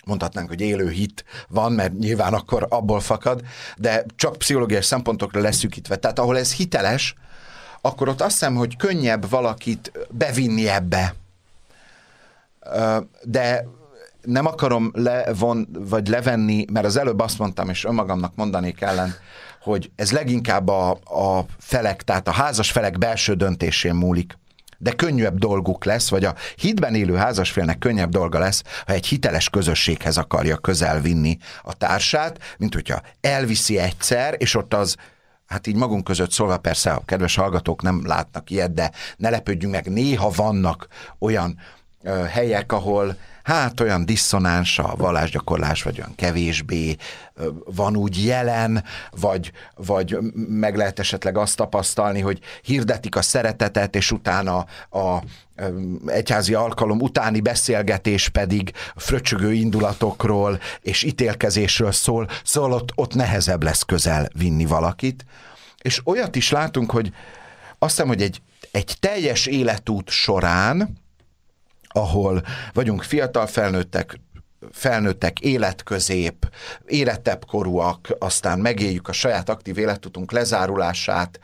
mondhatnánk, 0.05 0.47
hogy 0.47 0.61
élő 0.61 0.89
hit 0.89 1.25
van, 1.47 1.71
mert 1.71 1.93
nyilván 1.97 2.33
akkor 2.33 2.67
abból 2.69 2.99
fakad, 2.99 3.41
de 3.77 4.05
csak 4.15 4.37
pszichológiai 4.37 4.81
szempontokra 4.81 5.41
leszűkítve. 5.41 5.95
Tehát 5.95 6.19
ahol 6.19 6.37
ez 6.37 6.53
hiteles, 6.53 7.15
akkor 7.85 8.09
ott 8.09 8.21
azt 8.21 8.31
hiszem, 8.31 8.55
hogy 8.55 8.77
könnyebb 8.77 9.29
valakit 9.29 9.91
bevinni 10.09 10.69
ebbe. 10.69 11.15
De 13.23 13.67
nem 14.21 14.45
akarom 14.45 14.91
levon, 14.93 15.67
vagy 15.71 16.07
levenni, 16.07 16.65
mert 16.71 16.85
az 16.85 16.97
előbb 16.97 17.19
azt 17.19 17.39
mondtam, 17.39 17.69
és 17.69 17.85
önmagamnak 17.85 18.35
mondanék 18.35 18.81
ellen, 18.81 19.13
hogy 19.61 19.91
ez 19.95 20.11
leginkább 20.11 20.67
a, 20.67 20.89
a 20.91 21.45
felek, 21.59 22.01
tehát 22.01 22.27
a 22.27 22.31
házas 22.31 22.71
felek 22.71 22.97
belső 22.97 23.33
döntésén 23.33 23.95
múlik. 23.95 24.37
De 24.77 24.91
könnyebb 24.91 25.37
dolguk 25.37 25.85
lesz, 25.85 26.09
vagy 26.09 26.25
a 26.25 26.35
hitben 26.55 26.95
élő 26.95 27.15
házasfélnek 27.15 27.77
könnyebb 27.77 28.09
dolga 28.09 28.39
lesz, 28.39 28.63
ha 28.85 28.93
egy 28.93 29.05
hiteles 29.05 29.49
közösséghez 29.49 30.17
akarja 30.17 30.57
közel 30.57 31.01
vinni 31.01 31.37
a 31.63 31.73
társát, 31.73 32.39
mint 32.57 32.73
hogyha 32.73 33.01
elviszi 33.21 33.77
egyszer, 33.77 34.35
és 34.37 34.55
ott 34.55 34.73
az 34.73 34.95
hát 35.47 35.67
így 35.67 35.75
magunk 35.75 36.03
között 36.03 36.31
szólva 36.31 36.57
persze 36.57 36.91
a 36.91 37.01
kedves 37.05 37.35
hallgatók 37.35 37.81
nem 37.81 38.05
látnak 38.05 38.49
ilyet, 38.49 38.73
de 38.73 38.91
ne 39.17 39.29
lepődjünk 39.29 39.73
meg, 39.73 39.91
néha 39.91 40.29
vannak 40.29 40.87
olyan 41.19 41.57
helyek, 42.29 42.71
ahol 42.71 43.17
hát 43.45 43.79
olyan 43.79 44.05
diszonáns 44.05 44.79
a 44.79 44.93
vallásgyakorlás, 44.97 45.83
vagy 45.83 45.97
olyan 45.97 46.15
kevésbé 46.15 46.95
van 47.65 47.95
úgy 47.95 48.25
jelen, 48.25 48.83
vagy, 49.11 49.51
vagy 49.75 50.17
meg 50.47 50.75
lehet 50.75 50.99
esetleg 50.99 51.37
azt 51.37 51.55
tapasztalni, 51.55 52.21
hogy 52.21 52.39
hirdetik 52.61 53.15
a 53.15 53.21
szeretetet, 53.21 53.95
és 53.95 54.11
utána 54.11 54.65
a 54.89 55.23
egyházi 56.05 56.53
alkalom 56.53 57.01
utáni 57.01 57.39
beszélgetés 57.39 58.29
pedig 58.29 58.71
fröcsögő 58.95 59.53
indulatokról 59.53 60.59
és 60.81 61.03
ítélkezésről 61.03 61.91
szól, 61.91 62.29
szóval 62.43 62.71
ott, 62.71 62.91
ott 62.95 63.13
nehezebb 63.13 63.63
lesz 63.63 63.83
közel 63.83 64.27
vinni 64.33 64.65
valakit. 64.65 65.25
És 65.81 66.01
olyat 66.05 66.35
is 66.35 66.51
látunk, 66.51 66.91
hogy 66.91 67.13
azt 67.79 67.95
hiszem, 67.95 68.07
hogy 68.07 68.21
egy, 68.21 68.41
egy 68.71 68.95
teljes 68.99 69.45
életút 69.45 70.09
során, 70.09 71.03
ahol 71.95 72.43
vagyunk 72.73 73.03
fiatal 73.03 73.47
felnőttek, 73.47 74.19
felnőttek, 74.71 75.39
életközép, 75.39 76.49
érettebb 76.85 77.45
korúak, 77.45 78.15
aztán 78.19 78.59
megéljük 78.59 79.07
a 79.07 79.11
saját 79.11 79.49
aktív 79.49 79.77
életutunk 79.77 80.31
lezárulását, 80.31 81.39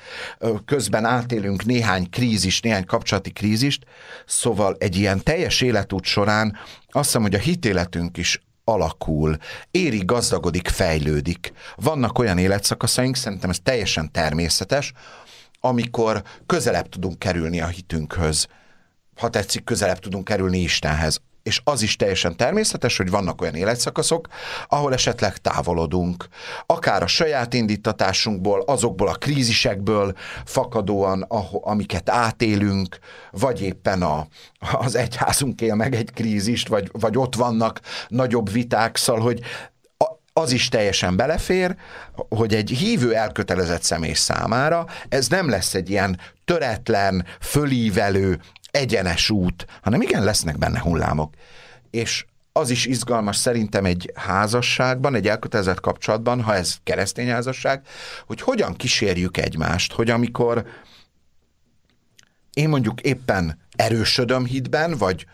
közben 0.65 1.05
átélünk 1.05 1.65
néhány 1.65 2.09
krízis, 2.09 2.59
néhány 2.59 2.85
kapcsolati 2.85 3.31
krízist, 3.31 3.83
szóval 4.25 4.75
egy 4.79 4.95
ilyen 4.95 5.23
teljes 5.23 5.61
életút 5.61 6.03
során 6.03 6.57
azt 6.91 7.05
hiszem, 7.05 7.21
hogy 7.21 7.35
a 7.35 7.39
hitéletünk 7.39 8.17
is 8.17 8.41
alakul, 8.63 9.37
éri, 9.71 10.01
gazdagodik, 10.05 10.67
fejlődik. 10.67 11.53
Vannak 11.75 12.19
olyan 12.19 12.37
életszakaszaink, 12.37 13.15
szerintem 13.15 13.49
ez 13.49 13.59
teljesen 13.63 14.11
természetes, 14.11 14.93
amikor 15.59 16.23
közelebb 16.45 16.89
tudunk 16.89 17.19
kerülni 17.19 17.61
a 17.61 17.67
hitünkhöz, 17.67 18.47
ha 19.21 19.29
tetszik, 19.29 19.63
közelebb 19.63 19.99
tudunk 19.99 20.23
kerülni 20.23 20.57
Istenhez. 20.57 21.21
És 21.43 21.61
az 21.63 21.81
is 21.81 21.95
teljesen 21.95 22.37
természetes, 22.37 22.97
hogy 22.97 23.09
vannak 23.09 23.41
olyan 23.41 23.55
életszakaszok, 23.55 24.27
ahol 24.67 24.93
esetleg 24.93 25.37
távolodunk. 25.37 26.27
Akár 26.65 27.03
a 27.03 27.07
saját 27.07 27.53
indítatásunkból, 27.53 28.61
azokból 28.61 29.07
a 29.07 29.13
krízisekből 29.13 30.13
fakadóan, 30.45 31.21
amiket 31.61 32.09
átélünk, 32.09 32.99
vagy 33.31 33.61
éppen 33.61 34.01
a, 34.01 34.27
az 34.71 34.95
egyházunk 34.95 35.61
él 35.61 35.75
meg 35.75 35.95
egy 35.95 36.11
krízist, 36.13 36.67
vagy, 36.67 36.89
vagy 36.91 37.17
ott 37.17 37.35
vannak 37.35 37.79
nagyobb 38.07 38.51
viták, 38.51 38.97
szóval, 38.97 39.21
hogy 39.21 39.41
az 40.33 40.51
is 40.51 40.69
teljesen 40.69 41.15
belefér, 41.15 41.75
hogy 42.29 42.55
egy 42.55 42.69
hívő 42.69 43.13
elkötelezett 43.15 43.83
személy 43.83 44.13
számára 44.13 44.85
ez 45.09 45.27
nem 45.27 45.49
lesz 45.49 45.73
egy 45.73 45.89
ilyen 45.89 46.19
töretlen, 46.45 47.25
fölívelő, 47.39 48.39
egyenes 48.71 49.29
út, 49.29 49.65
hanem 49.81 50.01
igen, 50.01 50.23
lesznek 50.23 50.57
benne 50.57 50.79
hullámok. 50.79 51.33
És 51.89 52.25
az 52.51 52.69
is 52.69 52.85
izgalmas 52.85 53.35
szerintem 53.35 53.85
egy 53.85 54.11
házasságban, 54.15 55.15
egy 55.15 55.27
elkötelezett 55.27 55.79
kapcsolatban, 55.79 56.41
ha 56.41 56.55
ez 56.55 56.75
keresztény 56.83 57.29
házasság, 57.29 57.81
hogy 58.25 58.41
hogyan 58.41 58.73
kísérjük 58.73 59.37
egymást, 59.37 59.93
hogy 59.93 60.09
amikor 60.09 60.65
én 62.53 62.69
mondjuk 62.69 63.01
éppen 63.01 63.59
erősödöm 63.75 64.45
hitben, 64.45 64.97
vagy, 64.97 65.25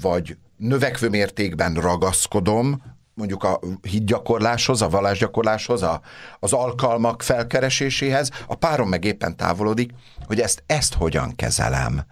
vagy 0.00 0.36
növekvő 0.56 1.08
mértékben 1.08 1.74
ragaszkodom 1.74 2.82
mondjuk 3.22 3.44
a 3.44 3.60
hitgyakorláshoz, 3.82 4.82
a 4.82 4.88
vallásgyakorláshoz, 4.88 5.82
a, 5.82 6.00
az 6.38 6.52
alkalmak 6.52 7.22
felkereséséhez, 7.22 8.30
a 8.46 8.54
párom 8.54 8.88
meg 8.88 9.04
éppen 9.04 9.36
távolodik, 9.36 9.90
hogy 10.26 10.40
ezt, 10.40 10.62
ezt 10.66 10.94
hogyan 10.94 11.34
kezelem 11.36 12.04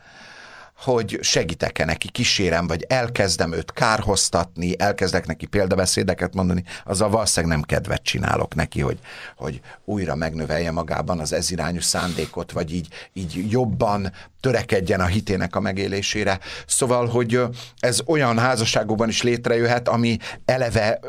hogy 0.81 1.19
segítek-e 1.23 1.85
neki, 1.85 2.11
kísérem, 2.11 2.67
vagy 2.67 2.85
elkezdem 2.89 3.53
őt 3.53 3.73
kárhoztatni, 3.73 4.75
elkezdek 4.79 5.27
neki 5.27 5.47
példabeszédeket 5.47 6.35
mondani, 6.35 6.65
azzal 6.85 7.11
valószínűleg 7.11 7.57
nem 7.57 7.67
kedvet 7.67 8.03
csinálok 8.03 8.55
neki, 8.55 8.81
hogy, 8.81 8.99
hogy 9.37 9.61
újra 9.85 10.15
megnövelje 10.15 10.71
magában 10.71 11.19
az 11.19 11.33
ezirányú 11.33 11.81
szándékot, 11.81 12.53
vagy 12.53 12.75
így, 12.75 12.89
így 13.13 13.51
jobban 13.51 14.13
törekedjen 14.41 15.01
a 15.01 15.07
hitének 15.07 15.57
a 15.57 15.61
megélésére. 15.61 16.39
Szóval, 16.67 17.07
hogy 17.07 17.41
ez 17.79 18.01
olyan 18.07 18.39
házasságokban 18.39 19.09
is 19.09 19.23
létrejöhet, 19.23 19.89
ami 19.89 20.17
eleve 20.45 21.01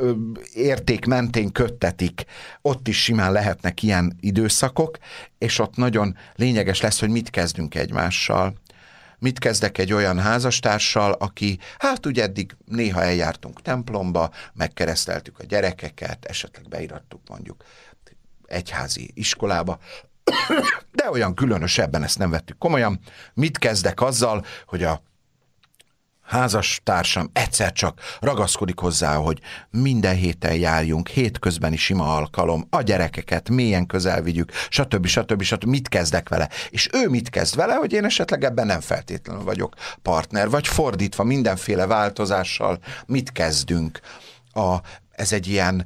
érték 0.53 1.05
mentén 1.05 1.51
köttetik. 1.51 2.23
Ott 2.61 2.87
is 2.87 3.03
simán 3.03 3.31
lehetnek 3.31 3.83
ilyen 3.83 4.17
időszakok, 4.19 4.97
és 5.37 5.59
ott 5.59 5.75
nagyon 5.75 6.17
lényeges 6.35 6.81
lesz, 6.81 6.99
hogy 6.99 7.09
mit 7.09 7.29
kezdünk 7.29 7.75
egymással 7.75 8.53
mit 9.21 9.39
kezdek 9.39 9.77
egy 9.77 9.93
olyan 9.93 10.19
házastársal, 10.19 11.11
aki, 11.11 11.59
hát 11.77 12.05
ugye 12.05 12.23
eddig 12.23 12.55
néha 12.65 13.01
eljártunk 13.03 13.61
templomba, 13.61 14.31
megkereszteltük 14.53 15.39
a 15.39 15.43
gyerekeket, 15.43 16.25
esetleg 16.25 16.67
beirattuk 16.67 17.21
mondjuk 17.29 17.63
egyházi 18.45 19.11
iskolába, 19.13 19.79
de 20.91 21.09
olyan 21.09 21.35
különösebben 21.35 22.03
ezt 22.03 22.17
nem 22.17 22.29
vettük 22.29 22.57
komolyan. 22.57 22.99
Mit 23.33 23.57
kezdek 23.57 24.01
azzal, 24.01 24.45
hogy 24.65 24.83
a 24.83 25.01
házastársam 26.31 27.29
egyszer 27.33 27.71
csak 27.71 27.99
ragaszkodik 28.19 28.79
hozzá, 28.79 29.15
hogy 29.15 29.39
minden 29.69 30.15
héten 30.15 30.55
járjunk, 30.55 31.07
hétközbeni 31.07 31.77
sima 31.77 32.15
alkalom, 32.15 32.67
a 32.69 32.81
gyerekeket 32.81 33.49
mélyen 33.49 33.85
közel 33.85 34.21
vigyük, 34.21 34.51
stb. 34.69 35.05
stb. 35.05 35.41
stb. 35.41 35.63
Mit 35.63 35.87
kezdek 35.87 36.29
vele? 36.29 36.49
És 36.69 36.89
ő 36.93 37.09
mit 37.09 37.29
kezd 37.29 37.55
vele, 37.55 37.73
hogy 37.73 37.93
én 37.93 38.05
esetleg 38.05 38.43
ebben 38.43 38.65
nem 38.65 38.81
feltétlenül 38.81 39.43
vagyok 39.43 39.75
partner, 40.01 40.49
vagy 40.49 40.67
fordítva 40.67 41.23
mindenféle 41.23 41.85
változással 41.85 42.79
mit 43.05 43.31
kezdünk? 43.31 43.99
A, 44.53 44.75
ez 45.11 45.31
egy 45.31 45.47
ilyen 45.47 45.85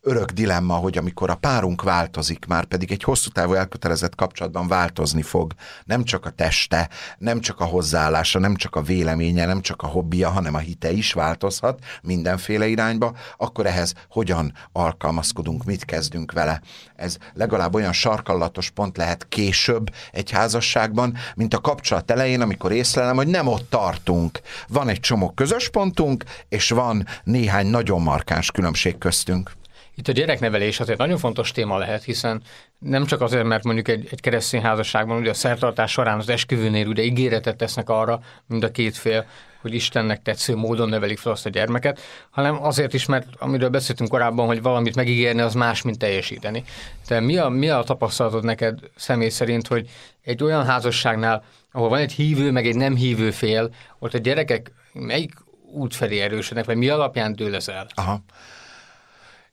örök 0.00 0.30
dilemma, 0.30 0.74
hogy 0.74 0.98
amikor 0.98 1.30
a 1.30 1.34
párunk 1.34 1.82
változik, 1.82 2.46
már 2.46 2.64
pedig 2.64 2.92
egy 2.92 3.02
hosszú 3.02 3.30
távú 3.30 3.52
elkötelezett 3.52 4.14
kapcsolatban 4.14 4.68
változni 4.68 5.22
fog, 5.22 5.52
nem 5.84 6.04
csak 6.04 6.26
a 6.26 6.30
teste, 6.30 6.88
nem 7.18 7.40
csak 7.40 7.60
a 7.60 7.64
hozzáállása, 7.64 8.38
nem 8.38 8.54
csak 8.54 8.76
a 8.76 8.82
véleménye, 8.82 9.46
nem 9.46 9.60
csak 9.60 9.82
a 9.82 9.86
hobbija, 9.86 10.30
hanem 10.30 10.54
a 10.54 10.58
hite 10.58 10.90
is 10.90 11.12
változhat 11.12 11.84
mindenféle 12.02 12.66
irányba, 12.66 13.16
akkor 13.36 13.66
ehhez 13.66 13.94
hogyan 14.08 14.52
alkalmazkodunk, 14.72 15.64
mit 15.64 15.84
kezdünk 15.84 16.32
vele. 16.32 16.60
Ez 16.96 17.16
legalább 17.34 17.74
olyan 17.74 17.92
sarkallatos 17.92 18.70
pont 18.70 18.96
lehet 18.96 19.26
később 19.28 19.90
egy 20.12 20.30
házasságban, 20.30 21.16
mint 21.34 21.54
a 21.54 21.60
kapcsolat 21.60 22.10
elején, 22.10 22.40
amikor 22.40 22.72
észlelem, 22.72 23.16
hogy 23.16 23.28
nem 23.28 23.46
ott 23.46 23.70
tartunk. 23.70 24.40
Van 24.68 24.88
egy 24.88 25.00
csomó 25.00 25.30
közös 25.30 25.68
pontunk, 25.68 26.24
és 26.48 26.70
van 26.70 27.06
néhány 27.24 27.66
nagyon 27.66 28.02
markáns 28.02 28.50
különbség 28.50 28.98
köztünk. 28.98 29.57
Itt 29.98 30.08
a 30.08 30.12
gyereknevelés 30.12 30.80
azért 30.80 30.98
nagyon 30.98 31.18
fontos 31.18 31.52
téma 31.52 31.78
lehet, 31.78 32.04
hiszen 32.04 32.42
nem 32.78 33.06
csak 33.06 33.20
azért, 33.20 33.44
mert 33.44 33.64
mondjuk 33.64 33.88
egy, 33.88 34.08
egy 34.10 34.20
keresztény 34.20 34.62
házasságban 34.62 35.18
ugye 35.18 35.30
a 35.30 35.34
szertartás 35.34 35.90
során 35.90 36.18
az 36.18 36.28
esküvőnél 36.28 36.86
ugye 36.86 37.02
ígéretet 37.02 37.56
tesznek 37.56 37.88
arra, 37.88 38.20
mind 38.46 38.64
a 38.64 38.70
két 38.70 38.96
fél, 38.96 39.26
hogy 39.60 39.74
Istennek 39.74 40.22
tetsző 40.22 40.56
módon 40.56 40.88
nevelik 40.88 41.18
fel 41.18 41.32
azt 41.32 41.46
a 41.46 41.50
gyermeket, 41.50 42.00
hanem 42.30 42.62
azért 42.64 42.94
is, 42.94 43.06
mert 43.06 43.26
amiről 43.38 43.68
beszéltünk 43.68 44.10
korábban, 44.10 44.46
hogy 44.46 44.62
valamit 44.62 44.94
megígérni, 44.94 45.40
az 45.40 45.54
más, 45.54 45.82
mint 45.82 45.98
teljesíteni. 45.98 46.64
De 47.08 47.20
mi 47.20 47.36
a, 47.36 47.48
mi 47.48 47.68
a 47.68 47.82
tapasztalatod 47.82 48.44
neked 48.44 48.78
személy 48.96 49.28
szerint, 49.28 49.66
hogy 49.66 49.88
egy 50.22 50.42
olyan 50.42 50.64
házasságnál, 50.64 51.44
ahol 51.72 51.88
van 51.88 51.98
egy 51.98 52.12
hívő, 52.12 52.50
meg 52.50 52.66
egy 52.66 52.76
nem 52.76 52.96
hívő 52.96 53.30
fél, 53.30 53.70
ott 53.98 54.14
a 54.14 54.18
gyerekek 54.18 54.72
melyik 54.92 55.32
út 55.72 55.94
felé 55.94 56.18
erősödnek, 56.18 56.64
vagy 56.64 56.76
mi 56.76 56.88
alapján 56.88 57.34
dől 57.34 57.54
ez 57.54 57.68
el? 57.68 57.86
Aha. 57.94 58.22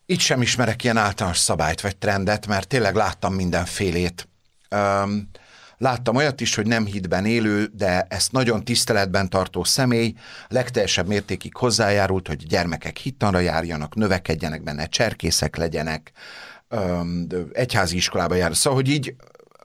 Itt 0.06 0.20
sem 0.20 0.42
ismerek 0.42 0.84
ilyen 0.84 0.98
általános 0.98 1.38
szabályt 1.38 1.82
vagy 1.82 1.98
trendet, 1.98 2.48
mert 2.48 2.68
tényleg 2.68 2.96
láttam 2.96 3.34
mindenfélét. 3.34 4.28
Um, 4.72 5.30
láttam 5.78 6.16
olyat 6.16 6.42
is, 6.42 6.56
hogy 6.56 6.68
nem 6.68 6.86
hitben 6.86 7.26
élő, 7.26 7.66
de 7.74 8.06
ezt 8.10 8.32
nagyon 8.32 8.64
tiszteletben 8.64 9.30
tartó 9.30 9.64
személy 9.64 10.14
legteljesebb 10.48 11.08
mértékig 11.08 11.56
hozzájárult, 11.56 12.28
hogy 12.28 12.48
gyermekek 12.48 12.98
hittanra 12.98 13.40
járjanak, 13.40 13.96
növekedjenek 13.96 14.64
benne, 14.64 14.86
cserkészek 14.86 15.56
legyenek, 15.56 16.12
um, 16.70 17.28
egyházi 17.54 17.96
iskolába 17.96 18.36
jár. 18.36 18.56
Szóval, 18.56 18.80
hogy 18.80 18.90
így, 18.90 19.16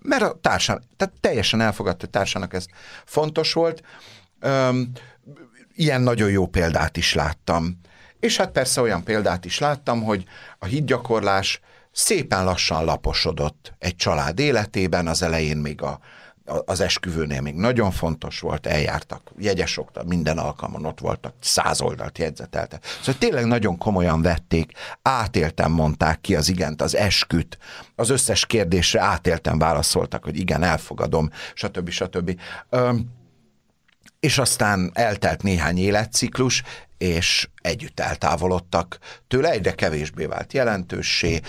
mert 0.03 0.23
a 0.23 0.39
társan, 0.41 0.83
tehát 0.97 1.15
teljesen 1.21 1.61
elfogadta, 1.61 2.01
hogy 2.01 2.11
társának 2.11 2.55
ez 2.55 2.65
fontos 3.05 3.53
volt. 3.53 3.83
Um, 4.43 4.91
ilyen 5.75 6.01
nagyon 6.01 6.31
jó 6.31 6.47
példát 6.47 6.97
is 6.97 7.15
láttam. 7.15 7.81
És 8.21 8.37
hát 8.37 8.51
persze 8.51 8.81
olyan 8.81 9.05
példát 9.05 9.45
is 9.45 9.59
láttam, 9.59 10.03
hogy 10.03 10.25
a 10.59 10.67
hídgyakorlás 10.67 11.61
szépen 11.93 12.45
lassan 12.45 12.85
laposodott 12.85 13.73
egy 13.79 13.97
család 13.97 14.39
életében, 14.39 15.07
az 15.07 15.23
elején 15.23 15.57
még 15.57 15.83
a, 15.83 16.01
az 16.65 16.81
esküvőnél 16.81 17.41
még 17.41 17.55
nagyon 17.55 17.91
fontos 17.91 18.41
volt, 18.41 18.67
eljártak, 18.67 19.31
jegyesokta, 19.39 20.05
minden 20.05 20.39
alkalmon 20.39 20.85
ott 20.85 21.01
voltak, 21.01 21.35
száz 21.41 21.81
oldalt 21.81 22.19
jegyzetelte. 22.19 22.81
Szóval 22.99 23.21
tényleg 23.21 23.45
nagyon 23.45 23.79
komolyan 23.79 24.23
vették, 24.23 24.73
átéltem 25.03 25.73
mondták 25.73 26.21
ki 26.21 26.37
az 26.37 26.49
igent, 26.49 26.83
az 26.83 26.97
esküt, 26.97 27.59
az 27.97 28.11
összes 28.11 28.47
kérdésre 28.47 29.01
átéltem 29.01 29.59
válaszoltak, 29.59 30.25
hogy 30.25 30.39
igen, 30.39 30.63
elfogadom, 30.63 31.31
stb. 31.55 31.91
stb. 31.91 32.41
Öm, 32.69 33.19
és 34.21 34.39
aztán 34.39 34.91
eltelt 34.95 35.43
néhány 35.43 35.79
életciklus, 35.79 36.63
és 36.99 37.49
együtt 37.63 38.01
eltávolodtak 38.01 38.99
tőle, 39.29 39.51
egyre 39.51 39.75
kevésbé 39.75 40.25
vált 40.25 40.53
jelentőssé, 40.53 41.41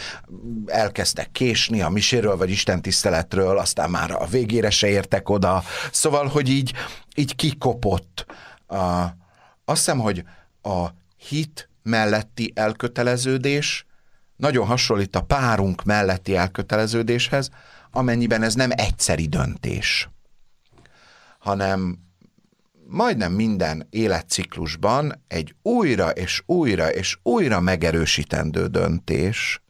elkezdtek 0.65 1.31
késni 1.31 1.81
a 1.81 1.89
miséről 1.89 2.37
vagy 2.37 2.49
istentiszteletről, 2.49 3.57
aztán 3.57 3.89
már 3.89 4.11
a 4.11 4.25
végére 4.25 4.69
se 4.69 4.87
értek 4.87 5.29
oda, 5.29 5.63
szóval, 5.91 6.27
hogy 6.27 6.49
így, 6.49 6.73
így 7.15 7.35
kikopott. 7.35 8.25
A, 8.67 9.03
azt 9.65 9.77
hiszem, 9.77 9.99
hogy 9.99 10.23
a 10.61 10.87
hit 11.17 11.69
melletti 11.83 12.51
elköteleződés 12.55 13.85
nagyon 14.35 14.65
hasonlít 14.65 15.15
a 15.15 15.21
párunk 15.21 15.83
melletti 15.83 16.35
elköteleződéshez, 16.35 17.49
amennyiben 17.91 18.43
ez 18.43 18.53
nem 18.53 18.69
egyszeri 18.73 19.27
döntés, 19.27 20.09
hanem 21.39 22.09
majdnem 22.91 23.31
minden 23.31 23.87
életciklusban 23.89 25.23
egy 25.27 25.55
újra 25.61 26.09
és 26.09 26.43
újra 26.45 26.91
és 26.91 27.17
újra 27.23 27.59
megerősítendő 27.59 28.67
döntés, 28.67 29.61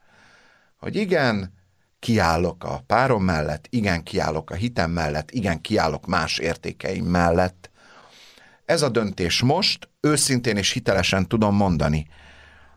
hogy 0.78 0.96
igen, 0.96 1.54
kiállok 2.00 2.64
a 2.64 2.84
párom 2.88 3.24
mellett, 3.24 3.66
igen, 3.70 4.04
kiállok 4.04 4.50
a 4.50 4.54
hitem 4.56 4.92
mellett, 4.92 5.32
igen, 5.32 5.62
kiállok 5.62 6.06
más 6.06 6.38
értékeim 6.38 7.06
mellett. 7.06 7.70
Ez 8.66 8.82
a 8.82 8.90
döntés 8.90 9.42
most 9.42 9.90
őszintén 10.00 10.58
és 10.58 10.72
hitelesen 10.72 11.28
tudom 11.28 11.56
mondani. 11.56 12.08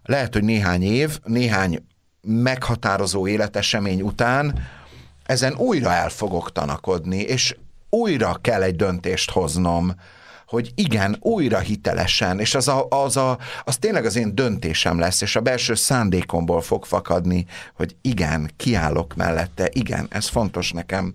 Lehet, 0.03 0.33
hogy 0.33 0.45
néhány 0.45 0.83
év, 0.83 1.19
néhány 1.25 1.87
meghatározó 2.21 3.27
életesemény 3.27 4.03
után 4.03 4.59
ezen 5.27 5.55
újra 5.55 5.93
el 5.93 6.09
fogok 6.09 6.53
tanakodni, 6.53 7.19
és 7.19 7.57
újra 7.89 8.39
kell 8.41 8.63
egy 8.63 8.77
döntést 8.77 9.31
hoznom, 9.31 9.95
hogy 10.47 10.73
igen, 10.75 11.17
újra 11.21 11.59
hitelesen, 11.59 12.41
és 12.41 12.55
az, 12.55 12.69
a, 12.69 12.87
az, 12.89 13.17
a, 13.17 13.39
az 13.65 13.77
tényleg 13.77 14.05
az 14.05 14.17
én 14.17 14.35
döntésem 14.35 14.99
lesz, 14.99 15.21
és 15.21 15.37
a 15.37 15.41
belső 15.41 15.75
szándékomból 15.75 16.61
fog 16.61 16.85
fakadni, 16.85 17.47
hogy 17.75 17.97
igen, 18.01 18.51
kiállok 18.57 19.15
mellette, 19.15 19.69
igen, 19.73 20.07
ez 20.11 20.29
fontos 20.29 20.73
nekem. 20.73 21.15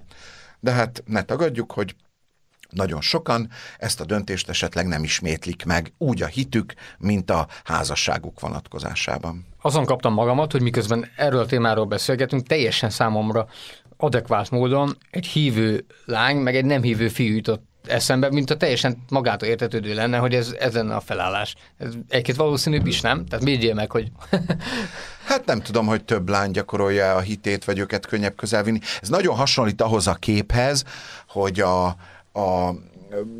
De 0.59 0.71
hát 0.71 1.03
ne 1.05 1.21
tagadjuk, 1.21 1.71
hogy 1.71 1.95
Nagyon 2.69 3.01
sokan 3.01 3.49
ezt 3.77 4.01
a 4.01 4.05
döntést 4.05 4.49
esetleg 4.49 4.87
nem 4.87 5.03
ismétlik 5.03 5.65
meg 5.65 5.93
úgy 5.97 6.21
a 6.21 6.25
hitük, 6.25 6.73
mint 6.97 7.29
a 7.29 7.47
házasságuk 7.63 8.39
vonatkozásában. 8.39 9.45
Azon 9.61 9.85
kaptam 9.85 10.13
magamat, 10.13 10.51
hogy 10.51 10.61
miközben 10.61 11.05
erről 11.15 11.39
a 11.39 11.45
témáról 11.45 11.85
beszélgetünk, 11.85 12.47
teljesen 12.47 12.89
számomra 12.89 13.47
adekvát 13.97 14.49
módon 14.49 14.97
egy 15.09 15.25
hívő 15.25 15.85
lány, 16.05 16.37
meg 16.37 16.55
egy 16.55 16.65
nem 16.65 16.81
hívő 16.81 17.07
fiú 17.07 17.35
jutott 17.35 17.68
eszembe, 17.89 18.29
mint 18.29 18.49
a 18.49 18.57
teljesen 18.57 18.97
magától 19.09 19.47
értetődő 19.47 19.93
lenne, 19.93 20.17
hogy 20.17 20.35
ez, 20.35 20.55
ez 20.59 20.73
lenne 20.73 20.95
a 20.95 20.99
felállás. 20.99 21.55
Ez 21.77 21.93
egy-két 22.09 22.35
valószínűbb 22.35 22.87
is, 22.87 23.01
nem? 23.01 23.25
Tehát 23.25 23.45
védjél 23.45 23.73
meg, 23.73 23.91
hogy... 23.91 24.11
hát 25.29 25.45
nem 25.45 25.61
tudom, 25.61 25.85
hogy 25.85 26.03
több 26.03 26.29
lány 26.29 26.51
gyakorolja 26.51 27.15
a 27.15 27.19
hitét, 27.19 27.65
vagy 27.65 27.79
őket 27.79 28.05
könnyebb 28.05 28.35
közelvinni. 28.35 28.79
Ez 29.01 29.09
nagyon 29.09 29.35
hasonlít 29.35 29.81
ahhoz 29.81 30.07
a 30.07 30.13
képhez, 30.13 30.83
hogy 31.27 31.59
a, 31.59 31.85
a 32.39 32.73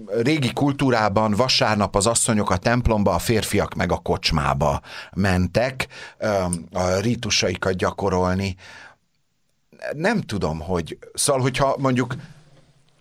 régi 0.08 0.54
kultúrában 0.54 1.32
vasárnap 1.32 1.96
az 1.96 2.08
asszonyok 2.08 2.50
a 2.50 2.58
templomba, 2.58 3.14
a 3.14 3.20
férfiak 3.20 3.74
meg 3.74 3.92
a 3.92 3.98
kocsmába 3.98 4.82
mentek 5.14 5.88
a 6.74 7.00
rítusaikat 7.00 7.76
gyakorolni. 7.76 8.56
Nem 9.94 10.22
tudom, 10.22 10.60
hogy... 10.60 10.98
Szóval, 11.14 11.42
hogyha 11.42 11.76
mondjuk 11.78 12.16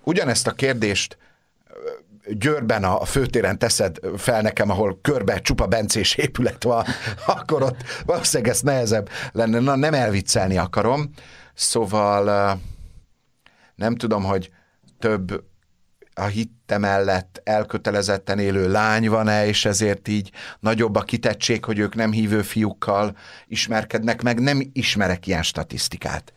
ugyanezt 0.02 0.46
a 0.46 0.52
kérdést 0.52 1.18
Győrben 2.30 2.84
a 2.84 3.04
főtéren 3.04 3.58
teszed 3.58 3.96
fel 4.16 4.42
nekem, 4.42 4.70
ahol 4.70 4.98
körbe 5.02 5.38
csupa 5.40 5.66
bencés 5.66 6.14
épület 6.14 6.64
van, 6.64 6.84
akkor 7.26 7.62
ott 7.62 7.82
valószínűleg 8.06 8.52
ez 8.52 8.60
nehezebb 8.60 9.08
lenne. 9.32 9.58
Na, 9.58 9.76
nem 9.76 9.94
elviccelni 9.94 10.56
akarom. 10.56 11.10
Szóval 11.54 12.58
nem 13.74 13.96
tudom, 13.96 14.24
hogy 14.24 14.50
több 14.98 15.44
a 16.14 16.24
hitte 16.24 16.78
mellett 16.78 17.40
elkötelezetten 17.44 18.38
élő 18.38 18.70
lány 18.70 19.08
van-e, 19.08 19.46
és 19.46 19.64
ezért 19.64 20.08
így 20.08 20.30
nagyobb 20.60 20.94
a 20.94 21.02
kitettség, 21.02 21.64
hogy 21.64 21.78
ők 21.78 21.94
nem 21.94 22.12
hívő 22.12 22.42
fiúkkal 22.42 23.16
ismerkednek 23.46 24.22
meg. 24.22 24.40
Nem 24.40 24.70
ismerek 24.72 25.26
ilyen 25.26 25.42
statisztikát. 25.42 26.32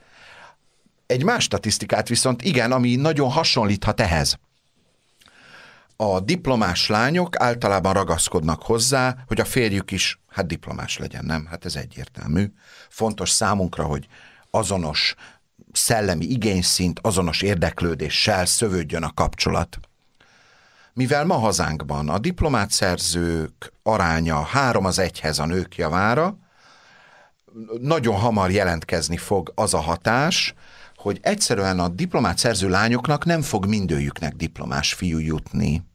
Egy 1.06 1.23
más 1.23 1.43
statisztikát 1.43 2.08
viszont 2.08 2.41
igen, 2.41 2.71
ami 2.71 2.95
nagyon 2.95 3.30
hasonlíthat 3.30 4.01
ehhez 4.01 4.39
a 6.02 6.20
diplomás 6.20 6.88
lányok 6.88 7.40
általában 7.40 7.94
ragaszkodnak 7.94 8.62
hozzá, 8.64 9.16
hogy 9.28 9.40
a 9.40 9.46
férjük 9.46 9.92
is, 9.92 10.20
hát 10.28 10.48
diplomás 10.48 10.98
legyen, 10.98 11.26
nem? 11.26 11.46
Hát 11.46 11.66
ez 11.66 11.76
egyértelmű. 11.76 12.52
Fontos 12.90 13.30
számunkra, 13.30 13.84
hogy 13.84 14.08
azonos 14.50 15.16
szellemi 15.72 16.26
igényszint, 16.26 17.00
azonos 17.00 17.42
érdeklődéssel 17.42 18.46
szövődjön 18.46 19.04
a 19.04 19.14
kapcsolat. 19.14 19.80
Mivel 20.94 21.26
ma 21.26 21.36
hazánkban 21.36 22.10
a 22.10 22.20
diplomát 22.20 22.72
szerzők 22.72 23.74
aránya 23.84 24.42
három 24.44 24.86
az 24.86 25.00
egyhez 25.00 25.40
a 25.40 25.46
nők 25.46 25.76
javára, 25.76 26.38
nagyon 27.80 28.16
hamar 28.16 28.52
jelentkezni 28.52 29.18
fog 29.18 29.52
az 29.56 29.74
a 29.74 29.80
hatás, 29.80 30.54
hogy 30.96 31.20
egyszerűen 31.22 31.80
a 31.80 31.88
diplomát 31.88 32.38
szerző 32.38 32.70
lányoknak 32.70 33.26
nem 33.26 33.42
fog 33.42 33.66
mindőjüknek 33.66 34.34
diplomás 34.34 34.94
fiú 34.94 35.18
jutni. 35.18 35.90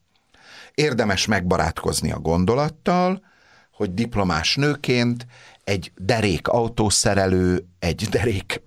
Érdemes 0.77 1.27
megbarátkozni 1.27 2.13
a 2.13 2.19
gondolattal, 2.19 3.23
hogy 3.73 3.95
diplomás 3.95 4.55
nőként 4.55 5.27
egy 5.65 5.93
derék 5.97 6.49
autószerelő, 6.49 7.67
egy 7.79 8.07
derék 8.11 8.63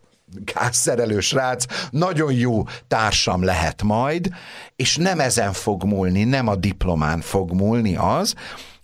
gázszerelő 0.53 1.19
srác 1.19 1.65
nagyon 1.89 2.33
jó 2.33 2.63
társam 2.87 3.43
lehet 3.43 3.83
majd, 3.83 4.29
és 4.75 4.97
nem 4.97 5.19
ezen 5.19 5.53
fog 5.53 5.83
múlni, 5.83 6.23
nem 6.23 6.47
a 6.47 6.55
diplomán 6.55 7.21
fog 7.21 7.51
múlni 7.51 7.95
az, 7.95 8.35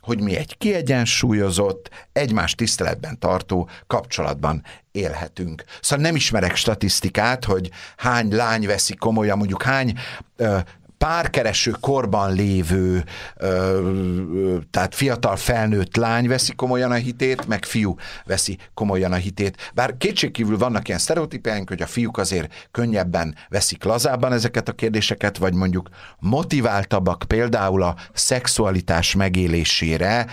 hogy 0.01 0.21
mi 0.21 0.35
egy 0.35 0.57
kiegyensúlyozott, 0.57 1.89
egymás 2.11 2.55
tiszteletben 2.55 3.19
tartó 3.19 3.69
kapcsolatban 3.87 4.63
élhetünk. 4.91 5.63
Szóval 5.81 6.05
nem 6.05 6.15
ismerek 6.15 6.55
statisztikát, 6.55 7.45
hogy 7.45 7.69
hány 7.97 8.35
lány 8.35 8.65
veszi 8.65 8.95
komolyan, 8.95 9.37
mondjuk 9.37 9.63
hány 9.63 9.93
ö, 10.35 10.57
párkereső 10.97 11.71
korban 11.79 12.33
lévő, 12.33 13.03
ö, 13.35 14.57
tehát 14.71 14.95
fiatal 14.95 15.35
felnőtt 15.35 15.95
lány 15.95 16.27
veszi 16.27 16.55
komolyan 16.55 16.91
a 16.91 16.95
hitét, 16.95 17.47
meg 17.47 17.65
fiú 17.65 17.95
veszi 18.25 18.57
komolyan 18.73 19.11
a 19.11 19.15
hitét. 19.15 19.71
Bár 19.73 19.97
kétségkívül 19.97 20.57
vannak 20.57 20.87
ilyen 20.87 20.99
sztereotípiáink, 20.99 21.69
hogy 21.69 21.81
a 21.81 21.87
fiúk 21.87 22.17
azért 22.17 22.67
könnyebben 22.71 23.35
veszik 23.49 23.83
lazábban 23.83 24.33
ezeket 24.33 24.69
a 24.69 24.73
kérdéseket, 24.73 25.37
vagy 25.37 25.53
mondjuk 25.53 25.89
motiváltabbak 26.19 27.23
például 27.27 27.83
a 27.83 27.95
szexualitás 28.13 29.15
megélésére, 29.15 30.27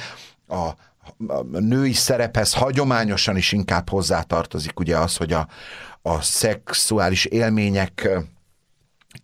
a, 0.47 0.69
a 1.27 1.43
női 1.59 1.93
szerephez 1.93 2.53
hagyományosan 2.53 3.37
is 3.37 3.53
inkább 3.53 3.89
hozzátartozik 3.89 4.81
ugye 4.81 4.99
az, 4.99 5.17
hogy 5.17 5.33
a, 5.33 5.49
a 6.03 6.21
szexuális 6.21 7.25
élmények 7.25 8.09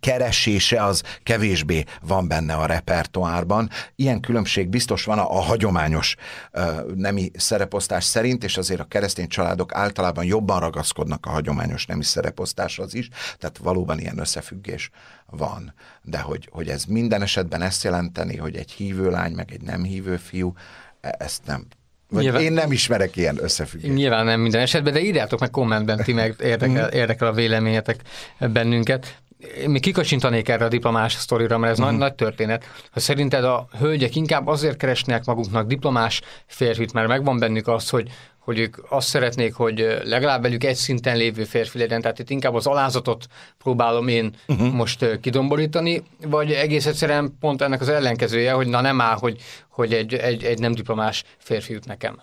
keresése 0.01 0.85
az 0.85 1.03
kevésbé 1.23 1.85
van 2.01 2.29
benne 2.29 2.55
a 2.55 2.67
repertoárban. 2.67 3.71
Ilyen 3.97 4.21
különbség 4.21 4.69
biztos 4.69 5.05
van 5.05 5.19
a, 5.19 5.37
a 5.37 5.41
hagyományos 5.41 6.15
uh, 6.53 6.63
nemi 6.95 7.31
szereposztás 7.35 8.05
szerint, 8.05 8.45
és 8.45 8.57
azért 8.57 8.81
a 8.81 8.85
keresztény 8.85 9.29
családok 9.29 9.75
általában 9.75 10.25
jobban 10.25 10.61
ragaszkodnak 10.61 11.27
a 11.27 11.31
hagyományos 11.31 11.87
nemi 11.87 12.05
szereposztáshoz 12.05 12.95
is, 12.95 13.09
tehát 13.39 13.59
valóban 13.59 13.99
ilyen 13.99 14.19
összefüggés 14.19 14.91
van. 15.27 15.75
De 16.03 16.19
hogy, 16.19 16.49
hogy 16.53 16.69
ez 16.69 16.85
minden 16.85 17.23
esetben 17.23 17.63
ezt 17.63 17.85
jelenteni, 17.85 18.37
hogy 18.37 18.57
egy 18.57 18.71
hívő 18.71 19.11
lány, 19.11 19.33
meg 19.33 19.53
egy 19.53 19.63
nem 19.63 19.83
hívő 19.83 20.17
fiú, 20.17 20.53
e, 21.01 21.15
ezt 21.19 21.43
nem 21.47 21.67
vagy 22.11 22.23
Nyilván, 22.23 22.43
én 22.43 22.53
nem 22.53 22.73
ismerek 22.73 23.17
ilyen 23.17 23.39
összefüggést. 23.43 23.95
Nyilván 23.95 24.25
nem 24.25 24.41
minden 24.41 24.61
esetben, 24.61 24.93
de 24.93 25.01
írjátok 25.01 25.41
meg 25.41 25.51
kommentben, 25.51 26.03
ti 26.03 26.13
meg 26.13 26.35
érdekel, 26.41 26.87
mhm. 26.87 26.97
érdekel 26.97 27.29
a 27.29 27.33
véleményetek 27.33 28.03
bennünket 28.39 29.19
én 29.38 29.70
még 29.70 29.81
kikacsintanék 29.81 30.48
erre 30.48 30.64
a 30.64 30.68
diplomás 30.68 31.12
sztorira, 31.12 31.59
mert 31.59 31.72
ez 31.72 31.79
uh-huh. 31.79 31.92
nagy, 31.92 32.01
nagy 32.01 32.14
történet. 32.14 32.64
Ha 32.90 33.01
szerinted 33.01 33.44
a 33.44 33.68
hölgyek 33.79 34.16
inkább 34.16 34.46
azért 34.46 34.77
keresnek 34.77 35.24
maguknak 35.24 35.66
diplomás 35.66 36.20
férfit, 36.46 36.92
mert 36.92 37.09
megvan 37.09 37.38
bennük 37.38 37.68
az, 37.68 37.88
hogy, 37.88 38.11
hogy 38.38 38.59
ők 38.59 38.77
azt 38.88 39.09
szeretnék, 39.09 39.55
hogy 39.55 40.01
legalább 40.05 40.42
velük 40.42 40.64
egy 40.64 40.74
szinten 40.74 41.16
lévő 41.16 41.44
férfi 41.44 41.79
legyen, 41.79 42.01
tehát 42.01 42.18
itt 42.18 42.31
inkább 42.31 42.55
az 42.55 42.66
alázatot 42.66 43.27
próbálom 43.59 44.09
én 44.09 44.35
uh-huh. 44.48 44.72
most 44.72 45.20
kidomborítani, 45.20 46.03
vagy 46.27 46.53
egész 46.53 46.87
egyszerűen 46.87 47.37
pont 47.40 47.62
ennek 47.62 47.81
az 47.81 47.88
ellenkezője, 47.88 48.53
hogy 48.53 48.66
na 48.66 48.81
nem 48.81 49.01
áll, 49.01 49.16
hogy, 49.18 49.42
hogy 49.68 49.92
egy, 49.92 50.14
egy, 50.14 50.44
egy 50.44 50.59
nem 50.59 50.74
diplomás 50.74 51.24
férfi 51.38 51.72
jut 51.72 51.87
nekem. 51.87 52.20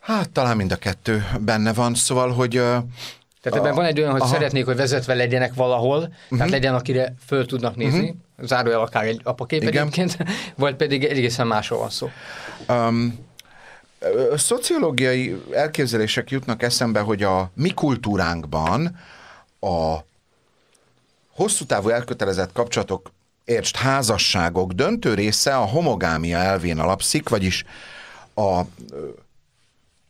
Hát 0.00 0.30
talán 0.30 0.56
mind 0.56 0.72
a 0.72 0.76
kettő 0.76 1.26
benne 1.40 1.72
van, 1.72 1.94
szóval, 1.94 2.32
hogy 2.32 2.62
tehát 3.50 3.64
ebben 3.64 3.76
van 3.76 3.84
egy 3.84 4.00
olyan, 4.00 4.12
hogy 4.12 4.20
Aha. 4.20 4.30
szeretnék, 4.30 4.64
hogy 4.64 4.76
vezetve 4.76 5.14
legyenek 5.14 5.54
valahol, 5.54 5.98
uh-huh. 5.98 6.12
tehát 6.28 6.44
mhm. 6.44 6.52
legyen, 6.52 6.74
akire 6.74 7.14
föl 7.26 7.46
tudnak 7.46 7.76
nézni, 7.76 7.98
uh-huh. 7.98 8.46
zárójel 8.46 8.80
akár 8.80 9.04
egy 9.04 9.20
apakép 9.24 9.62
Igen. 9.62 9.76
egyébként, 9.76 10.16
vagy 10.56 10.74
pedig 10.74 11.04
egészen 11.04 11.46
másról 11.46 11.78
van 11.78 11.90
szó. 11.90 12.10
Um, 12.68 13.18
szociológiai 14.36 15.42
elképzelések 15.52 16.30
jutnak 16.30 16.62
eszembe, 16.62 17.00
hogy 17.00 17.22
a 17.22 17.50
mi 17.54 17.70
kultúránkban 17.70 18.96
a 19.60 19.96
hosszú 21.30 21.64
távú 21.64 21.88
elkötelezett 21.88 22.52
kapcsolatok, 22.52 23.10
értsd, 23.44 23.76
házasságok 23.76 24.72
döntő 24.72 25.14
része 25.14 25.56
a 25.56 25.64
homogámia 25.64 26.38
elvén 26.38 26.78
alapszik, 26.78 27.28
vagyis 27.28 27.64
a 28.34 28.60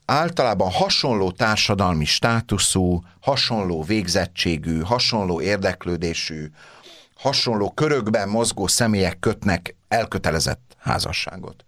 általában 0.07 0.71
hasonló 0.71 1.31
társadalmi 1.31 2.05
státuszú, 2.05 3.01
hasonló 3.21 3.83
végzettségű, 3.83 4.81
hasonló 4.81 5.41
érdeklődésű, 5.41 6.51
hasonló 7.15 7.71
körökben 7.71 8.29
mozgó 8.29 8.67
személyek 8.67 9.19
kötnek 9.19 9.77
elkötelezett 9.89 10.77
házasságot 10.79 11.66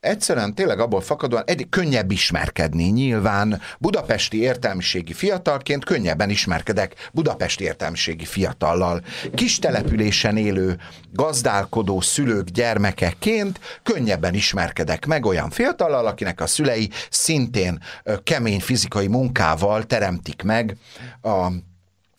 egyszerűen 0.00 0.54
tényleg 0.54 0.80
abból 0.80 1.00
fakadóan 1.00 1.42
egy 1.46 1.66
könnyebb 1.68 2.10
ismerkedni. 2.10 2.84
Nyilván 2.84 3.60
budapesti 3.78 4.40
értelmiségi 4.40 5.12
fiatalként 5.12 5.84
könnyebben 5.84 6.30
ismerkedek 6.30 7.10
budapesti 7.12 7.64
értelmiségi 7.64 8.24
fiatallal. 8.24 9.02
Kis 9.34 9.58
településen 9.58 10.36
élő 10.36 10.78
gazdálkodó 11.12 12.00
szülők 12.00 12.48
gyermekeként 12.48 13.60
könnyebben 13.82 14.34
ismerkedek 14.34 15.06
meg 15.06 15.26
olyan 15.26 15.50
fiatallal, 15.50 16.06
akinek 16.06 16.40
a 16.40 16.46
szülei 16.46 16.90
szintén 17.10 17.82
kemény 18.22 18.60
fizikai 18.60 19.06
munkával 19.06 19.84
teremtik 19.84 20.42
meg 20.42 20.76
a 21.22 21.48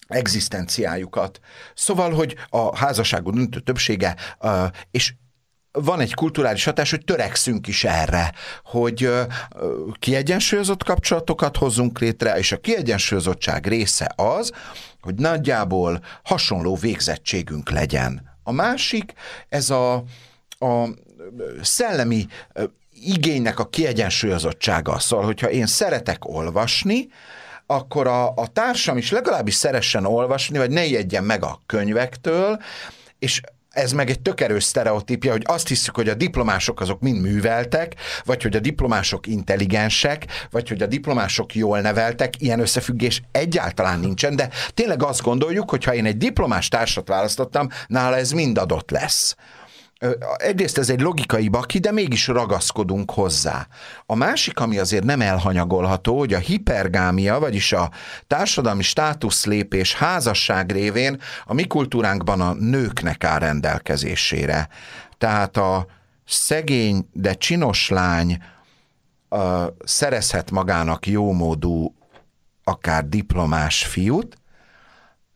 egzisztenciájukat. 0.07 1.39
Szóval, 1.73 2.11
hogy 2.11 2.35
a 2.49 2.77
házasságú 2.77 3.31
döntő 3.31 3.59
többsége, 3.59 4.15
és 4.91 5.13
van 5.71 5.99
egy 5.99 6.13
kulturális 6.13 6.63
hatás, 6.63 6.89
hogy 6.89 7.05
törekszünk 7.05 7.67
is 7.67 7.83
erre, 7.83 8.31
hogy 8.63 9.09
kiegyensúlyozott 9.99 10.83
kapcsolatokat 10.83 11.57
hozzunk 11.57 11.99
létre, 11.99 12.37
és 12.37 12.51
a 12.51 12.57
kiegyensúlyozottság 12.57 13.67
része 13.67 14.13
az, 14.15 14.51
hogy 15.01 15.15
nagyjából 15.15 16.03
hasonló 16.23 16.75
végzettségünk 16.75 17.69
legyen. 17.69 18.37
A 18.43 18.51
másik, 18.51 19.13
ez 19.49 19.69
a, 19.69 19.93
a 20.59 20.87
szellemi 21.61 22.27
igénynek 23.03 23.59
a 23.59 23.69
kiegyensúlyozottsága. 23.69 24.99
Szóval, 24.99 25.25
hogyha 25.25 25.49
én 25.49 25.65
szeretek 25.65 26.25
olvasni, 26.25 27.07
akkor 27.65 28.07
a, 28.07 28.33
a 28.33 28.47
társam 28.47 28.97
is 28.97 29.11
legalábbis 29.11 29.53
szeressen 29.53 30.05
olvasni, 30.05 30.57
vagy 30.57 30.69
ne 30.69 30.85
ijedjen 30.85 31.23
meg 31.23 31.43
a 31.43 31.61
könyvektől, 31.65 32.61
és 33.19 33.41
ez 33.71 33.91
meg 33.91 34.09
egy 34.09 34.19
tök 34.19 34.41
erős 34.41 34.63
sztereotípia, 34.63 35.31
hogy 35.31 35.43
azt 35.45 35.67
hiszük, 35.67 35.95
hogy 35.95 36.09
a 36.09 36.13
diplomások 36.13 36.81
azok 36.81 36.99
mind 36.99 37.21
műveltek, 37.21 37.95
vagy 38.23 38.43
hogy 38.43 38.55
a 38.55 38.59
diplomások 38.59 39.27
intelligensek, 39.27 40.25
vagy 40.49 40.69
hogy 40.69 40.81
a 40.81 40.85
diplomások 40.85 41.55
jól 41.55 41.79
neveltek, 41.79 42.41
ilyen 42.41 42.59
összefüggés 42.59 43.21
egyáltalán 43.31 43.99
nincsen, 43.99 44.35
de 44.35 44.49
tényleg 44.73 45.03
azt 45.03 45.21
gondoljuk, 45.21 45.69
hogy 45.69 45.83
ha 45.83 45.93
én 45.93 46.05
egy 46.05 46.17
diplomás 46.17 46.67
társat 46.67 47.07
választottam, 47.07 47.69
nála 47.87 48.17
ez 48.17 48.31
mind 48.31 48.57
adott 48.57 48.91
lesz 48.91 49.35
egyrészt 50.37 50.77
ez 50.77 50.89
egy 50.89 51.01
logikai 51.01 51.47
baki, 51.47 51.79
de 51.79 51.91
mégis 51.91 52.27
ragaszkodunk 52.27 53.11
hozzá. 53.11 53.67
A 54.05 54.15
másik, 54.15 54.59
ami 54.59 54.77
azért 54.77 55.03
nem 55.03 55.21
elhanyagolható, 55.21 56.17
hogy 56.17 56.33
a 56.33 56.37
hipergámia, 56.37 57.39
vagyis 57.39 57.73
a 57.73 57.91
társadalmi 58.27 58.83
státuszlépés 58.83 59.95
házasság 59.95 60.71
révén 60.71 61.21
a 61.45 61.53
mi 61.53 61.67
kultúránkban 61.67 62.41
a 62.41 62.53
nőknek 62.53 63.23
áll 63.23 63.39
rendelkezésére. 63.39 64.69
Tehát 65.17 65.57
a 65.57 65.85
szegény, 66.25 67.07
de 67.13 67.33
csinos 67.33 67.89
lány 67.89 68.43
a, 69.29 69.65
szerezhet 69.83 70.51
magának 70.51 71.07
jómódú, 71.07 71.95
akár 72.63 73.07
diplomás 73.07 73.85
fiút, 73.85 74.37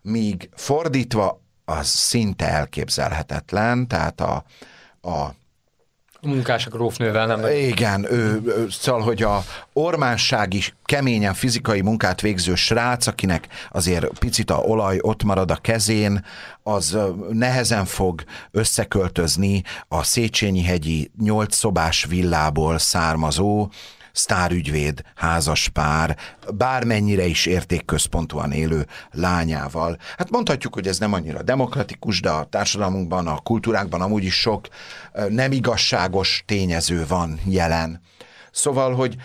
míg 0.01 0.49
fordítva 0.55 1.43
az 1.65 1.87
szinte 1.87 2.47
elképzelhetetlen, 2.49 3.87
tehát 3.87 4.21
a, 4.21 4.43
a 5.01 5.33
a 6.25 6.27
munkások 6.27 6.75
rófnővel 6.75 7.25
nem. 7.25 7.45
Igen, 7.47 8.11
ő, 8.11 8.41
ő, 8.45 8.67
szóval, 8.69 9.01
hogy 9.01 9.23
a 9.23 9.43
ormánság 9.73 10.53
is 10.53 10.75
keményen 10.85 11.33
fizikai 11.33 11.81
munkát 11.81 12.21
végző 12.21 12.55
srác, 12.55 13.07
akinek 13.07 13.47
azért 13.71 14.19
picit 14.19 14.51
a 14.51 14.57
olaj 14.57 14.97
ott 15.01 15.23
marad 15.23 15.51
a 15.51 15.55
kezén, 15.55 16.25
az 16.63 16.97
nehezen 17.31 17.85
fog 17.85 18.23
összeköltözni 18.51 19.63
a 19.87 20.03
Széchenyi 20.03 20.63
hegyi 20.63 21.11
nyolc 21.19 21.55
szobás 21.55 22.05
villából 22.05 22.77
származó 22.77 23.69
sztárügyvéd, 24.15 25.01
házas 25.15 25.69
pár, 25.69 26.17
bármennyire 26.53 27.25
is 27.25 27.45
értékközpontúan 27.45 28.51
élő 28.51 28.85
lányával. 29.11 29.97
Hát 30.17 30.29
mondhatjuk, 30.29 30.73
hogy 30.73 30.87
ez 30.87 30.99
nem 30.99 31.13
annyira 31.13 31.43
demokratikus, 31.43 32.21
de 32.21 32.29
a 32.29 32.43
társadalmunkban, 32.43 33.27
a 33.27 33.39
kultúrákban 33.39 34.01
amúgy 34.01 34.23
is 34.23 34.39
sok 34.39 34.67
nem 35.29 35.51
igazságos 35.51 36.43
tényező 36.45 37.05
van 37.07 37.39
jelen. 37.45 38.01
Szóval, 38.51 38.93
hogy 38.95 39.15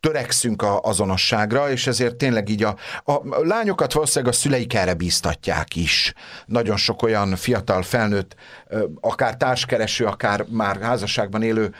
törekszünk 0.00 0.62
a 0.62 0.80
azonosságra, 0.80 1.70
és 1.70 1.86
ezért 1.86 2.16
tényleg 2.16 2.48
így 2.48 2.62
a, 2.62 2.76
a 3.04 3.20
lányokat 3.42 3.92
valószínűleg 3.92 4.34
a 4.34 4.36
szüleik 4.36 4.74
erre 4.74 4.94
bíztatják 4.94 5.76
is. 5.76 6.12
Nagyon 6.46 6.76
sok 6.76 7.02
olyan 7.02 7.36
fiatal 7.36 7.82
felnőtt, 7.82 8.34
akár 9.00 9.36
társkereső, 9.36 10.04
akár 10.04 10.44
már 10.48 10.80
házasságban 10.80 11.42
élő 11.42 11.74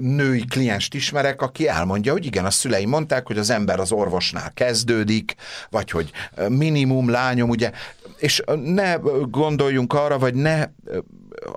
női 0.00 0.44
klienst 0.44 0.94
ismerek, 0.94 1.42
aki 1.42 1.68
elmondja, 1.68 2.12
hogy 2.12 2.26
igen, 2.26 2.44
a 2.44 2.50
szülei 2.50 2.86
mondták, 2.86 3.26
hogy 3.26 3.38
az 3.38 3.50
ember 3.50 3.80
az 3.80 3.92
orvosnál 3.92 4.52
kezdődik, 4.52 5.34
vagy 5.70 5.90
hogy 5.90 6.10
minimum 6.48 7.10
lányom, 7.10 7.48
ugye, 7.48 7.70
és 8.18 8.42
ne 8.64 8.94
gondoljunk 9.30 9.92
arra, 9.92 10.18
vagy 10.18 10.34
ne 10.34 10.66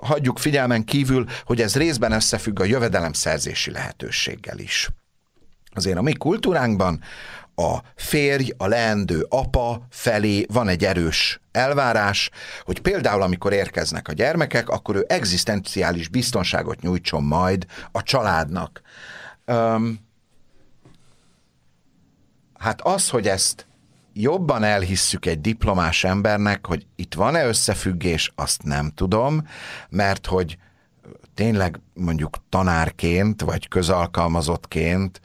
hagyjuk 0.02 0.38
figyelmen 0.38 0.84
kívül, 0.84 1.26
hogy 1.44 1.60
ez 1.60 1.76
részben 1.76 2.12
összefügg 2.12 2.60
a 2.60 2.64
jövedelemszerzési 2.64 3.70
lehetőséggel 3.70 4.58
is. 4.58 4.88
Azért 5.74 5.98
a 5.98 6.02
mi 6.02 6.12
kultúránkban 6.12 7.00
a 7.54 7.78
férj, 7.96 8.50
a 8.56 8.66
leendő 8.66 9.26
apa 9.28 9.86
felé 9.90 10.46
van 10.52 10.68
egy 10.68 10.84
erős 10.84 11.40
elvárás, 11.56 12.30
hogy 12.64 12.80
például 12.80 13.22
amikor 13.22 13.52
érkeznek 13.52 14.08
a 14.08 14.12
gyermekek, 14.12 14.68
akkor 14.68 14.96
ő 14.96 15.04
egzisztenciális 15.08 16.08
biztonságot 16.08 16.80
nyújtson 16.80 17.22
majd 17.22 17.66
a 17.92 18.02
családnak. 18.02 18.82
Um, 19.46 19.98
hát 22.58 22.80
az, 22.80 23.08
hogy 23.08 23.28
ezt 23.28 23.66
jobban 24.12 24.62
elhisszük 24.62 25.26
egy 25.26 25.40
diplomás 25.40 26.04
embernek, 26.04 26.66
hogy 26.66 26.86
itt 26.96 27.14
van-e 27.14 27.46
összefüggés, 27.46 28.32
azt 28.34 28.62
nem 28.62 28.90
tudom, 28.94 29.46
mert 29.88 30.26
hogy 30.26 30.58
tényleg 31.34 31.80
mondjuk 31.94 32.36
tanárként, 32.48 33.42
vagy 33.42 33.68
közalkalmazottként 33.68 35.20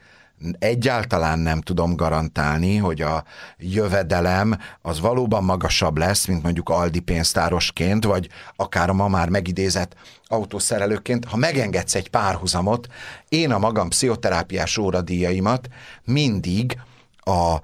egyáltalán 0.60 1.40
nem 1.40 1.62
tudom 1.62 1.96
garantálni, 1.96 2.78
hogy 2.78 3.02
a 3.02 3.24
jövedelem 3.58 4.58
az 4.82 5.00
valóban 5.00 5.44
magasabb 5.44 5.98
lesz, 5.98 6.26
mint 6.26 6.44
mondjuk 6.44 6.70
Aldi 6.70 7.00
pénztárosként, 7.00 8.04
vagy 8.04 8.30
akár 8.56 8.90
a 8.90 8.94
ma 8.94 9.08
már 9.08 9.30
megidézett 9.30 9.96
autószerelőként. 10.28 11.26
Ha 11.26 11.38
megengedsz 11.38 11.96
egy 11.96 12.10
párhuzamot, 12.10 12.88
én 13.30 13.52
a 13.52 13.58
magam 13.58 13.90
pszichoterápiás 13.90 14.78
óradíjaimat 14.78 15.68
mindig 16.04 16.78
a 17.18 17.58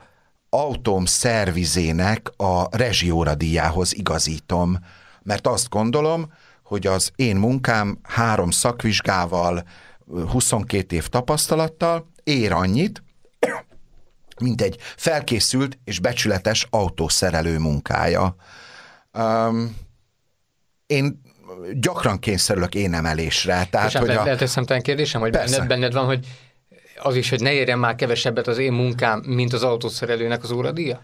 autóm 0.49 1.05
szervizének 1.05 2.31
a 2.37 2.77
rezsióradíjához 2.77 3.93
igazítom, 3.93 4.77
mert 5.23 5.47
azt 5.47 5.69
gondolom, 5.69 6.31
hogy 6.63 6.87
az 6.87 7.11
én 7.15 7.35
munkám 7.35 7.99
három 8.03 8.49
szakvizsgával, 8.51 9.63
22 10.31 10.95
év 10.95 11.07
tapasztalattal, 11.07 12.13
ér 12.25 12.51
annyit, 12.51 13.03
mint 14.41 14.61
egy 14.61 14.77
felkészült 14.79 15.79
és 15.83 15.99
becsületes 15.99 16.67
autószerelő 16.69 17.57
munkája. 17.57 18.35
Um, 19.13 19.77
én 20.85 21.21
gyakran 21.73 22.19
kényszerülök 22.19 22.75
én 22.75 22.93
emelésre. 22.93 23.67
Tehát, 23.69 23.87
és 23.87 23.95
hogy 23.95 24.09
a... 24.09 24.23
lehet 24.23 24.41
egy 24.41 24.47
szemtelen 24.47 24.81
kérdésem, 24.81 25.21
hogy 25.21 25.31
benned, 25.31 25.67
benned 25.67 25.93
van, 25.93 26.05
hogy 26.05 26.27
az 26.97 27.15
is, 27.15 27.29
hogy 27.29 27.41
ne 27.41 27.51
érjen 27.51 27.79
már 27.79 27.95
kevesebbet 27.95 28.47
az 28.47 28.57
én 28.57 28.73
munkám, 28.73 29.23
mint 29.25 29.53
az 29.53 29.63
autószerelőnek 29.63 30.43
az 30.43 30.51
óradíja? 30.51 31.01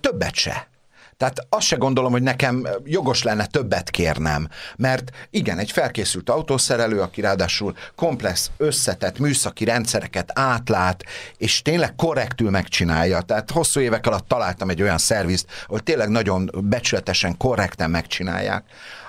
Többet 0.00 0.34
se. 0.34 0.68
Tehát 1.16 1.46
azt 1.48 1.66
se 1.66 1.76
gondolom, 1.76 2.12
hogy 2.12 2.22
nekem 2.22 2.68
jogos 2.84 3.22
lenne 3.22 3.46
többet 3.46 3.90
kérnem, 3.90 4.48
mert 4.76 5.10
igen, 5.30 5.58
egy 5.58 5.70
felkészült 5.70 6.30
autószerelő, 6.30 7.00
aki 7.00 7.20
ráadásul 7.20 7.74
komplex, 7.94 8.50
összetett 8.56 9.18
műszaki 9.18 9.64
rendszereket 9.64 10.30
átlát, 10.34 11.04
és 11.36 11.62
tényleg 11.62 11.94
korrektül 11.94 12.50
megcsinálja. 12.50 13.20
Tehát 13.20 13.50
hosszú 13.50 13.80
évek 13.80 14.06
alatt 14.06 14.28
találtam 14.28 14.70
egy 14.70 14.82
olyan 14.82 14.98
szervizt, 14.98 15.46
ahol 15.66 15.80
tényleg 15.80 16.08
nagyon 16.08 16.50
becsületesen, 16.62 17.36
korrekten 17.36 17.90
megcsinálják 17.90 18.64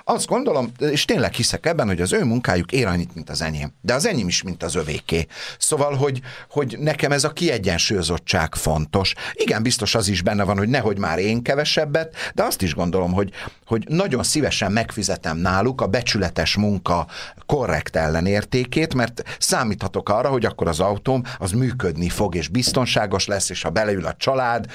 azt 0.08 0.26
gondolom, 0.26 0.72
és 0.78 1.04
tényleg 1.04 1.32
hiszek 1.32 1.66
ebben, 1.66 1.86
hogy 1.86 2.00
az 2.00 2.12
ő 2.12 2.24
munkájuk 2.24 2.72
ér 2.72 2.86
annyit, 2.86 3.14
mint 3.14 3.30
az 3.30 3.42
enyém. 3.42 3.72
De 3.80 3.94
az 3.94 4.06
enyém 4.06 4.28
is, 4.28 4.42
mint 4.42 4.62
az 4.62 4.74
övéké. 4.74 5.26
Szóval, 5.58 5.94
hogy, 5.94 6.20
hogy 6.50 6.76
nekem 6.80 7.12
ez 7.12 7.24
a 7.24 7.32
kiegyensúlyozottság 7.32 8.54
fontos. 8.54 9.14
Igen, 9.32 9.62
biztos 9.62 9.94
az 9.94 10.08
is 10.08 10.22
benne 10.22 10.44
van, 10.44 10.58
hogy 10.58 10.68
nehogy 10.68 10.98
már 10.98 11.18
én 11.18 11.42
kevesebbet, 11.42 12.16
de 12.34 12.42
azt 12.42 12.62
is 12.62 12.74
gondolom, 12.74 13.12
hogy, 13.12 13.30
hogy 13.66 13.84
nagyon 13.88 14.22
szívesen 14.22 14.72
megfizetem 14.72 15.36
náluk 15.36 15.80
a 15.80 15.86
becsületes 15.86 16.56
munka 16.56 17.06
korrekt 17.46 17.96
ellenértékét, 17.96 18.94
mert 18.94 19.22
számíthatok 19.38 20.08
arra, 20.08 20.28
hogy 20.28 20.44
akkor 20.44 20.68
az 20.68 20.80
autóm 20.80 21.22
az 21.38 21.50
működni 21.50 22.08
fog, 22.08 22.34
és 22.34 22.48
biztonságos 22.48 23.26
lesz, 23.26 23.50
és 23.50 23.62
ha 23.62 23.70
beleül 23.70 24.06
a 24.06 24.14
család, 24.16 24.66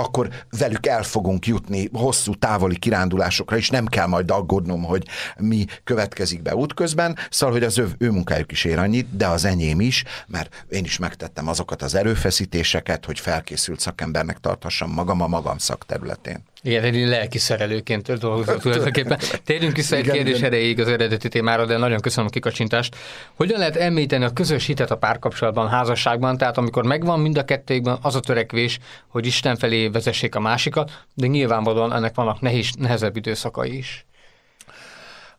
akkor 0.00 0.28
velük 0.58 0.86
el 0.86 1.02
fogunk 1.02 1.46
jutni 1.46 1.88
hosszú 1.92 2.34
távoli 2.34 2.78
kirándulásokra, 2.78 3.56
és 3.56 3.70
nem 3.70 3.86
kell 3.86 4.06
majd 4.06 4.30
aggódnom 4.30 4.82
hogy 4.82 5.06
mi 5.38 5.64
következik 5.84 6.42
be 6.42 6.54
útközben, 6.54 7.18
szóval, 7.30 7.54
hogy 7.54 7.64
az 7.64 7.78
ő, 7.78 7.88
ő 7.98 8.10
munkájuk 8.10 8.52
is 8.52 8.64
ér 8.64 8.78
annyit, 8.78 9.16
de 9.16 9.26
az 9.26 9.44
enyém 9.44 9.80
is, 9.80 10.04
mert 10.26 10.64
én 10.68 10.84
is 10.84 10.98
megtettem 10.98 11.48
azokat 11.48 11.82
az 11.82 11.94
erőfeszítéseket, 11.94 13.04
hogy 13.04 13.20
felkészült 13.20 13.80
szakembernek 13.80 14.38
tarthassam 14.38 14.90
magam 14.90 15.20
a 15.20 15.26
magam 15.26 15.58
szakterületén. 15.58 16.42
Igen, 16.62 16.84
egy 16.84 17.06
lelki 17.06 17.38
szerelőként 17.38 18.18
dolgozok 18.18 18.60
tulajdonképpen. 18.60 19.18
Térjünk 19.44 19.76
vissza 19.76 19.96
egy 19.96 20.10
kérdés 20.10 20.40
erejéig 20.40 20.80
az 20.80 20.88
eredeti 20.88 21.28
témára, 21.28 21.66
de 21.66 21.76
nagyon 21.76 22.00
köszönöm 22.00 22.26
a 22.26 22.30
kikacsintást. 22.30 22.96
Hogyan 23.34 23.58
lehet 23.58 23.76
említeni 23.76 24.24
a 24.24 24.30
közös 24.30 24.66
hitet 24.66 24.90
a 24.90 24.96
párkapcsolatban, 24.96 25.68
házasságban? 25.68 26.36
Tehát 26.36 26.58
amikor 26.58 26.84
megvan 26.84 27.20
mind 27.20 27.38
a 27.38 27.44
kettőkben 27.44 27.98
az 28.02 28.14
a 28.14 28.20
törekvés, 28.20 28.78
hogy 29.08 29.26
Isten 29.26 29.56
felé 29.56 29.88
vezessék 29.88 30.34
a 30.34 30.40
másikat, 30.40 31.04
de 31.14 31.26
nyilvánvalóan 31.26 31.92
ennek 31.92 32.14
vannak 32.14 32.40
nehéz, 32.40 32.70
nehezebb 32.78 33.16
időszakai 33.16 33.76
is 33.76 34.04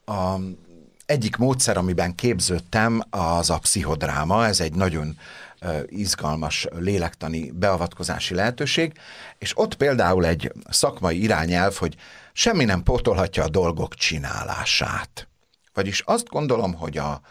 a, 0.06 0.40
egyik 1.06 1.36
módszer, 1.36 1.78
amiben 1.78 2.16
képződtem, 2.16 3.02
az 3.10 3.50
a 3.50 3.58
pszichodráma. 3.58 4.46
Ez 4.46 4.60
egy 4.60 4.74
nagyon 4.74 5.18
izgalmas 5.86 6.67
lélektani 6.69 7.52
beavatkozási 7.52 8.36
lehetőség, 8.36 8.93
és 9.38 9.58
ott 9.58 9.76
például 9.76 10.26
egy 10.26 10.52
szakmai 10.69 11.21
irányelv, 11.21 11.76
hogy 11.76 11.95
semmi 12.34 12.65
nem 12.65 12.84
pótolhatja 12.84 13.43
a 13.43 13.50
dolgok 13.50 13.95
csinálását. 13.95 15.28
Vagyis 15.74 16.02
azt 16.06 16.28
gondolom, 16.30 16.74
hogy 16.74 16.97
a, 16.97 17.21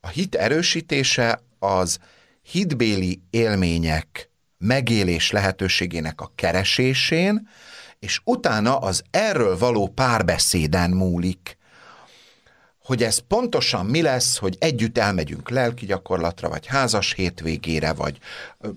a 0.00 0.08
hit 0.08 0.34
erősítése 0.34 1.42
az 1.58 1.98
hitbéli 2.42 3.22
élmények 3.30 4.30
megélés 4.58 5.30
lehetőségének 5.30 6.20
a 6.20 6.32
keresésén, 6.34 7.48
és 7.98 8.20
utána 8.24 8.78
az 8.78 9.02
erről 9.10 9.58
való 9.58 9.88
párbeszéden 9.88 10.90
múlik 10.90 11.56
hogy 12.84 13.02
ez 13.02 13.18
pontosan 13.18 13.86
mi 13.86 14.02
lesz, 14.02 14.38
hogy 14.38 14.56
együtt 14.58 14.98
elmegyünk 14.98 15.50
lelki 15.50 15.86
gyakorlatra, 15.86 16.48
vagy 16.48 16.66
házas 16.66 17.12
hétvégére, 17.12 17.92
vagy 17.92 18.18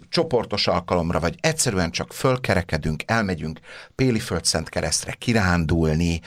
csoportos 0.09 0.67
alkalomra, 0.67 1.19
vagy 1.19 1.35
egyszerűen 1.39 1.91
csak 1.91 2.13
fölkerekedünk, 2.13 3.03
elmegyünk 3.05 3.59
Péli 3.95 4.19
Földszent 4.19 4.69
keresztre 4.69 5.11
kirándulni. 5.11 6.21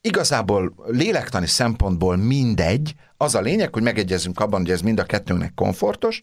Igazából 0.00 0.74
lélektani 0.86 1.46
szempontból 1.46 2.16
mindegy, 2.16 2.94
az 3.16 3.34
a 3.34 3.40
lényeg, 3.40 3.72
hogy 3.72 3.82
megegyezünk 3.82 4.40
abban, 4.40 4.60
hogy 4.60 4.70
ez 4.70 4.80
mind 4.80 4.98
a 4.98 5.04
kettőnknek 5.04 5.54
komfortos, 5.54 6.20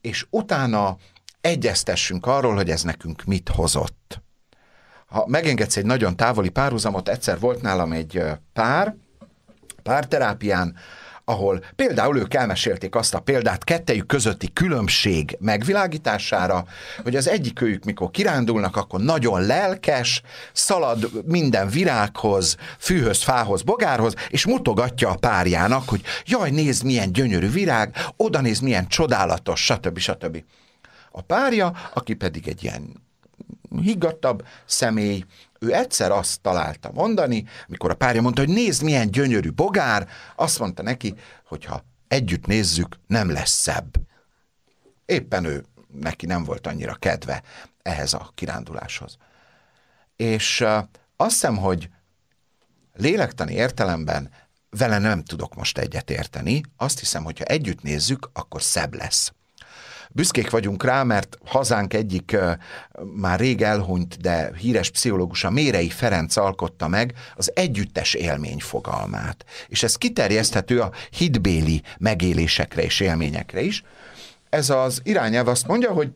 és 0.00 0.26
utána 0.30 0.96
egyeztessünk 1.40 2.26
arról, 2.26 2.54
hogy 2.54 2.70
ez 2.70 2.82
nekünk 2.82 3.24
mit 3.24 3.48
hozott. 3.48 4.22
Ha 5.06 5.26
megengedsz 5.26 5.76
egy 5.76 5.84
nagyon 5.84 6.16
távoli 6.16 6.48
párhuzamot, 6.48 7.08
egyszer 7.08 7.38
volt 7.38 7.62
nálam 7.62 7.92
egy 7.92 8.22
pár, 8.52 8.96
párterápián, 9.82 10.76
ahol 11.28 11.64
például 11.76 12.18
ők 12.18 12.34
elmesélték 12.34 12.94
azt 12.94 13.14
a 13.14 13.20
példát 13.20 13.64
kettejük 13.64 14.06
közötti 14.06 14.52
különbség 14.52 15.36
megvilágítására, 15.40 16.64
hogy 17.02 17.16
az 17.16 17.28
egyik 17.28 17.60
őjük, 17.60 17.84
mikor 17.84 18.10
kirándulnak, 18.10 18.76
akkor 18.76 19.00
nagyon 19.00 19.46
lelkes, 19.46 20.22
szalad 20.52 21.10
minden 21.24 21.68
virághoz, 21.68 22.56
fűhöz, 22.78 23.22
fához, 23.22 23.62
bogárhoz, 23.62 24.14
és 24.28 24.46
mutogatja 24.46 25.08
a 25.08 25.16
párjának, 25.16 25.88
hogy 25.88 26.02
jaj, 26.24 26.50
nézd, 26.50 26.84
milyen 26.84 27.12
gyönyörű 27.12 27.50
virág, 27.50 27.96
oda 28.16 28.40
nézd, 28.40 28.62
milyen 28.62 28.88
csodálatos, 28.88 29.64
stb. 29.64 29.98
stb. 29.98 30.44
A 31.10 31.20
párja, 31.20 31.72
aki 31.94 32.14
pedig 32.14 32.48
egy 32.48 32.62
ilyen 32.64 33.07
higgadtabb 33.80 34.46
személy, 34.64 35.24
ő 35.58 35.74
egyszer 35.74 36.10
azt 36.10 36.40
találta 36.40 36.90
mondani, 36.92 37.44
mikor 37.66 37.90
a 37.90 37.94
párja 37.94 38.22
mondta, 38.22 38.40
hogy 38.40 38.54
nézd, 38.54 38.82
milyen 38.82 39.10
gyönyörű 39.10 39.50
bogár, 39.50 40.08
azt 40.36 40.58
mondta 40.58 40.82
neki, 40.82 41.14
hogy 41.44 41.64
ha 41.64 41.84
együtt 42.08 42.46
nézzük, 42.46 42.96
nem 43.06 43.30
lesz 43.30 43.50
szebb. 43.50 43.94
Éppen 45.06 45.44
ő, 45.44 45.64
neki 45.92 46.26
nem 46.26 46.44
volt 46.44 46.66
annyira 46.66 46.94
kedve 46.94 47.42
ehhez 47.82 48.12
a 48.12 48.30
kiránduláshoz. 48.34 49.16
És 50.16 50.60
azt 51.16 51.32
hiszem, 51.32 51.56
hogy 51.56 51.88
lélektani 52.94 53.54
értelemben 53.54 54.30
vele 54.70 54.98
nem 54.98 55.24
tudok 55.24 55.54
most 55.54 55.78
egyet 55.78 56.10
érteni. 56.10 56.60
Azt 56.76 56.98
hiszem, 56.98 57.24
hogy 57.24 57.38
ha 57.38 57.44
együtt 57.44 57.82
nézzük, 57.82 58.30
akkor 58.32 58.62
szebb 58.62 58.94
lesz. 58.94 59.32
Büszkék 60.12 60.50
vagyunk 60.50 60.84
rá, 60.84 61.02
mert 61.02 61.38
hazánk 61.44 61.94
egyik 61.94 62.36
már 63.14 63.38
rég 63.38 63.62
elhunyt, 63.62 64.20
de 64.20 64.50
híres 64.58 64.90
pszichológusa 64.90 65.50
Mérei 65.50 65.88
Ferenc 65.88 66.36
alkotta 66.36 66.88
meg 66.88 67.14
az 67.36 67.52
együttes 67.54 68.14
élmény 68.14 68.58
fogalmát. 68.58 69.44
És 69.68 69.82
ez 69.82 69.96
kiterjeszthető 69.96 70.80
a 70.80 70.92
hitbéli 71.10 71.82
megélésekre 71.98 72.82
és 72.82 73.00
élményekre 73.00 73.60
is. 73.60 73.84
Ez 74.48 74.70
az 74.70 75.00
irányelv 75.02 75.48
azt 75.48 75.66
mondja, 75.66 75.92
hogy 75.92 76.12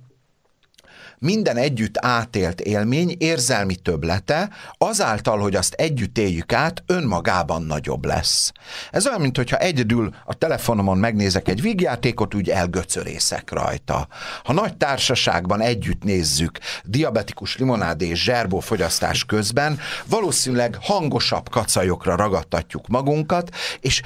minden 1.22 1.56
együtt 1.56 1.96
átélt 1.98 2.60
élmény 2.60 3.14
érzelmi 3.18 3.74
töblete 3.74 4.50
azáltal, 4.78 5.38
hogy 5.38 5.54
azt 5.54 5.74
együtt 5.74 6.18
éljük 6.18 6.52
át, 6.52 6.82
önmagában 6.86 7.62
nagyobb 7.62 8.04
lesz. 8.04 8.52
Ez 8.90 9.06
olyan, 9.06 9.20
mintha 9.20 9.56
egyedül 9.56 10.14
a 10.24 10.34
telefonomon 10.34 10.98
megnézek 10.98 11.48
egy 11.48 11.62
vígjátékot, 11.62 12.34
úgy 12.34 12.50
elgöcörészek 12.50 13.50
rajta. 13.50 14.08
Ha 14.44 14.52
nagy 14.52 14.76
társaságban 14.76 15.60
együtt 15.60 16.02
nézzük 16.02 16.58
diabetikus 16.84 17.56
limonádé 17.56 18.08
és 18.08 18.22
zserbó 18.22 18.60
fogyasztás 18.60 19.24
közben, 19.24 19.78
valószínűleg 20.06 20.78
hangosabb 20.80 21.48
kacajokra 21.48 22.16
ragadtatjuk 22.16 22.86
magunkat, 22.88 23.50
és 23.80 24.02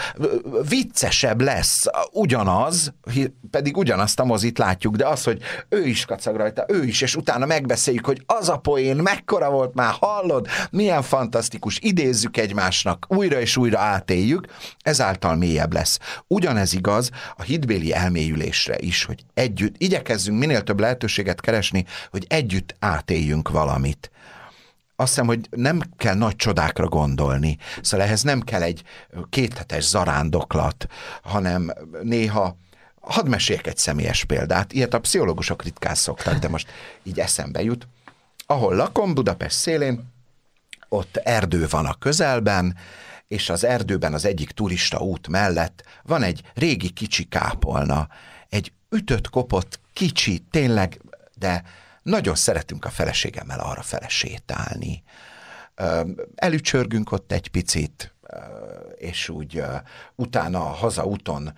viccesebb 0.68 1.40
lesz 1.40 1.84
ugyanaz, 2.12 2.92
pedig 3.50 3.76
ugyanazt 3.76 4.20
a 4.20 4.24
mozit 4.24 4.58
látjuk, 4.58 4.96
de 4.96 5.06
az, 5.06 5.24
hogy 5.24 5.40
ő 5.68 5.86
is 5.86 6.04
kacag 6.04 6.36
rajta, 6.36 6.64
ő 6.68 6.84
is, 6.84 7.02
és 7.06 7.16
utána 7.16 7.46
megbeszéljük, 7.46 8.06
hogy 8.06 8.22
az 8.26 8.48
a 8.48 8.56
poén 8.56 8.96
mekkora 8.96 9.50
volt 9.50 9.74
már, 9.74 9.94
hallod, 10.00 10.46
milyen 10.70 11.02
fantasztikus, 11.02 11.78
idézzük 11.80 12.36
egymásnak, 12.36 13.06
újra 13.08 13.40
és 13.40 13.56
újra 13.56 13.78
átéljük, 13.78 14.46
ezáltal 14.78 15.36
mélyebb 15.36 15.72
lesz. 15.72 15.98
Ugyanez 16.26 16.72
igaz 16.72 17.10
a 17.36 17.42
hitbéli 17.42 17.92
elmélyülésre 17.92 18.76
is, 18.78 19.04
hogy 19.04 19.24
együtt, 19.34 19.74
igyekezzünk 19.78 20.38
minél 20.38 20.62
több 20.62 20.80
lehetőséget 20.80 21.40
keresni, 21.40 21.84
hogy 22.10 22.24
együtt 22.28 22.74
átéljünk 22.78 23.48
valamit 23.48 24.10
azt 24.98 25.08
hiszem, 25.08 25.26
hogy 25.26 25.48
nem 25.50 25.80
kell 25.96 26.14
nagy 26.14 26.36
csodákra 26.36 26.88
gondolni. 26.88 27.56
Szóval 27.80 28.06
ehhez 28.06 28.22
nem 28.22 28.40
kell 28.40 28.62
egy 28.62 28.82
kéthetes 29.30 29.84
zarándoklat, 29.84 30.86
hanem 31.22 31.72
néha 32.02 32.56
Hadd 33.06 33.28
meséljek 33.28 33.66
egy 33.66 33.76
személyes 33.76 34.24
példát, 34.24 34.72
ilyet 34.72 34.94
a 34.94 35.00
pszichológusok 35.00 35.62
ritkán 35.62 35.94
szoktak, 35.94 36.38
de 36.38 36.48
most 36.48 36.70
így 37.02 37.20
eszembe 37.20 37.62
jut. 37.62 37.88
Ahol 38.46 38.74
lakom, 38.74 39.14
Budapest 39.14 39.56
szélén, 39.56 40.12
ott 40.88 41.16
erdő 41.16 41.66
van 41.70 41.86
a 41.86 41.94
közelben, 41.94 42.76
és 43.28 43.50
az 43.50 43.64
erdőben 43.64 44.14
az 44.14 44.24
egyik 44.24 44.50
turista 44.50 44.98
út 44.98 45.28
mellett 45.28 45.82
van 46.02 46.22
egy 46.22 46.42
régi 46.54 46.90
kicsi 46.90 47.24
kápolna, 47.24 48.08
egy 48.48 48.72
ütött, 48.90 49.28
kopott, 49.28 49.80
kicsi, 49.92 50.44
tényleg, 50.50 51.00
de 51.34 51.62
nagyon 52.02 52.34
szeretünk 52.34 52.84
a 52.84 52.90
feleségemmel 52.90 53.60
arra 53.60 53.82
fele 53.82 54.08
sétálni. 54.08 55.02
Elücsörgünk 56.34 57.12
ott 57.12 57.32
egy 57.32 57.48
picit, 57.48 58.14
és 58.96 59.28
úgy 59.28 59.62
utána 60.14 60.60
a 60.60 60.72
hazaúton 60.72 61.52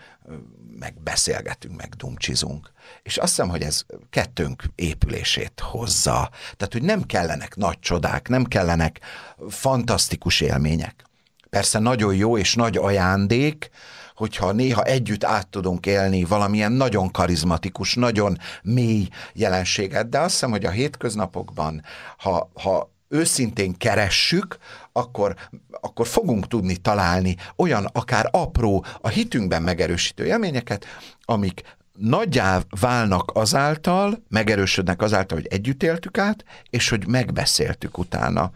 meg 0.79 0.95
beszélgetünk, 1.03 1.77
meg 1.77 1.89
dumcsizunk. 1.89 2.73
És 3.03 3.17
azt 3.17 3.29
hiszem, 3.29 3.49
hogy 3.49 3.63
ez 3.63 3.83
kettőnk 4.11 4.63
épülését 4.75 5.61
hozza. 5.61 6.31
Tehát, 6.57 6.73
hogy 6.73 6.83
nem 6.83 7.03
kellenek 7.03 7.57
nagy 7.57 7.79
csodák, 7.79 8.29
nem 8.29 8.45
kellenek 8.45 9.01
fantasztikus 9.49 10.41
élmények. 10.41 11.05
Persze 11.51 11.79
nagyon 11.79 12.15
jó 12.15 12.39
és 12.39 12.55
nagy 12.55 12.77
ajándék, 12.77 13.71
hogyha 14.15 14.53
néha 14.53 14.83
együtt 14.83 15.25
át 15.25 15.49
tudunk 15.49 15.87
élni 15.87 16.25
valamilyen 16.25 16.73
nagyon 16.73 17.11
karizmatikus, 17.11 17.95
nagyon 17.95 18.39
mély 18.63 19.09
jelenséget, 19.33 20.09
de 20.09 20.19
azt 20.19 20.31
hiszem, 20.31 20.51
hogy 20.51 20.65
a 20.65 20.71
hétköznapokban, 20.71 21.83
ha, 22.17 22.51
ha 22.55 22.91
őszintén 23.09 23.77
keressük, 23.77 24.57
akkor, 24.93 25.35
akkor 25.81 26.07
fogunk 26.07 26.47
tudni 26.47 26.77
találni 26.77 27.37
olyan 27.57 27.85
akár 27.93 28.29
apró, 28.31 28.85
a 29.01 29.09
hitünkben 29.09 29.63
megerősítő 29.63 30.25
élményeket, 30.27 30.87
amik 31.25 31.77
nagyjá 31.99 32.61
válnak 32.81 33.31
azáltal, 33.35 34.23
megerősödnek 34.29 35.03
azáltal, 35.03 35.39
hogy 35.39 35.47
együtt 35.47 35.83
éltük 35.83 36.19
át, 36.19 36.45
és 36.71 36.89
hogy 36.89 37.07
megbeszéltük 37.07 37.99
utána. 37.99 38.51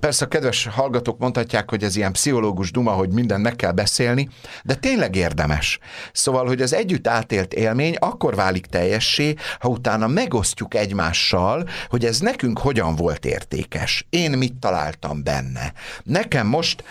Persze 0.00 0.24
a 0.24 0.28
kedves 0.28 0.66
hallgatók 0.66 1.18
mondhatják, 1.18 1.70
hogy 1.70 1.84
ez 1.84 1.96
ilyen 1.96 2.12
pszichológus 2.12 2.70
duma, 2.70 2.90
hogy 2.90 3.12
mindent 3.12 3.42
meg 3.42 3.56
kell 3.56 3.72
beszélni, 3.72 4.28
de 4.64 4.74
tényleg 4.74 5.16
érdemes. 5.16 5.78
Szóval, 6.12 6.46
hogy 6.46 6.62
az 6.62 6.72
együtt 6.72 7.06
átélt 7.06 7.54
élmény 7.54 7.94
akkor 7.98 8.34
válik 8.34 8.66
teljessé, 8.66 9.34
ha 9.58 9.68
utána 9.68 10.06
megosztjuk 10.06 10.74
egymással, 10.74 11.68
hogy 11.88 12.04
ez 12.04 12.20
nekünk 12.20 12.58
hogyan 12.58 12.96
volt 12.96 13.24
értékes. 13.24 14.06
Én 14.10 14.30
mit 14.30 14.54
találtam 14.54 15.22
benne. 15.22 15.72
Nekem 16.02 16.46
most 16.46 16.84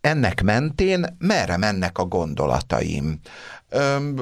ennek 0.00 0.42
mentén 0.42 1.16
merre 1.18 1.56
mennek 1.56 1.98
a 1.98 2.04
gondolataim. 2.04 3.20
Öm, 3.68 4.20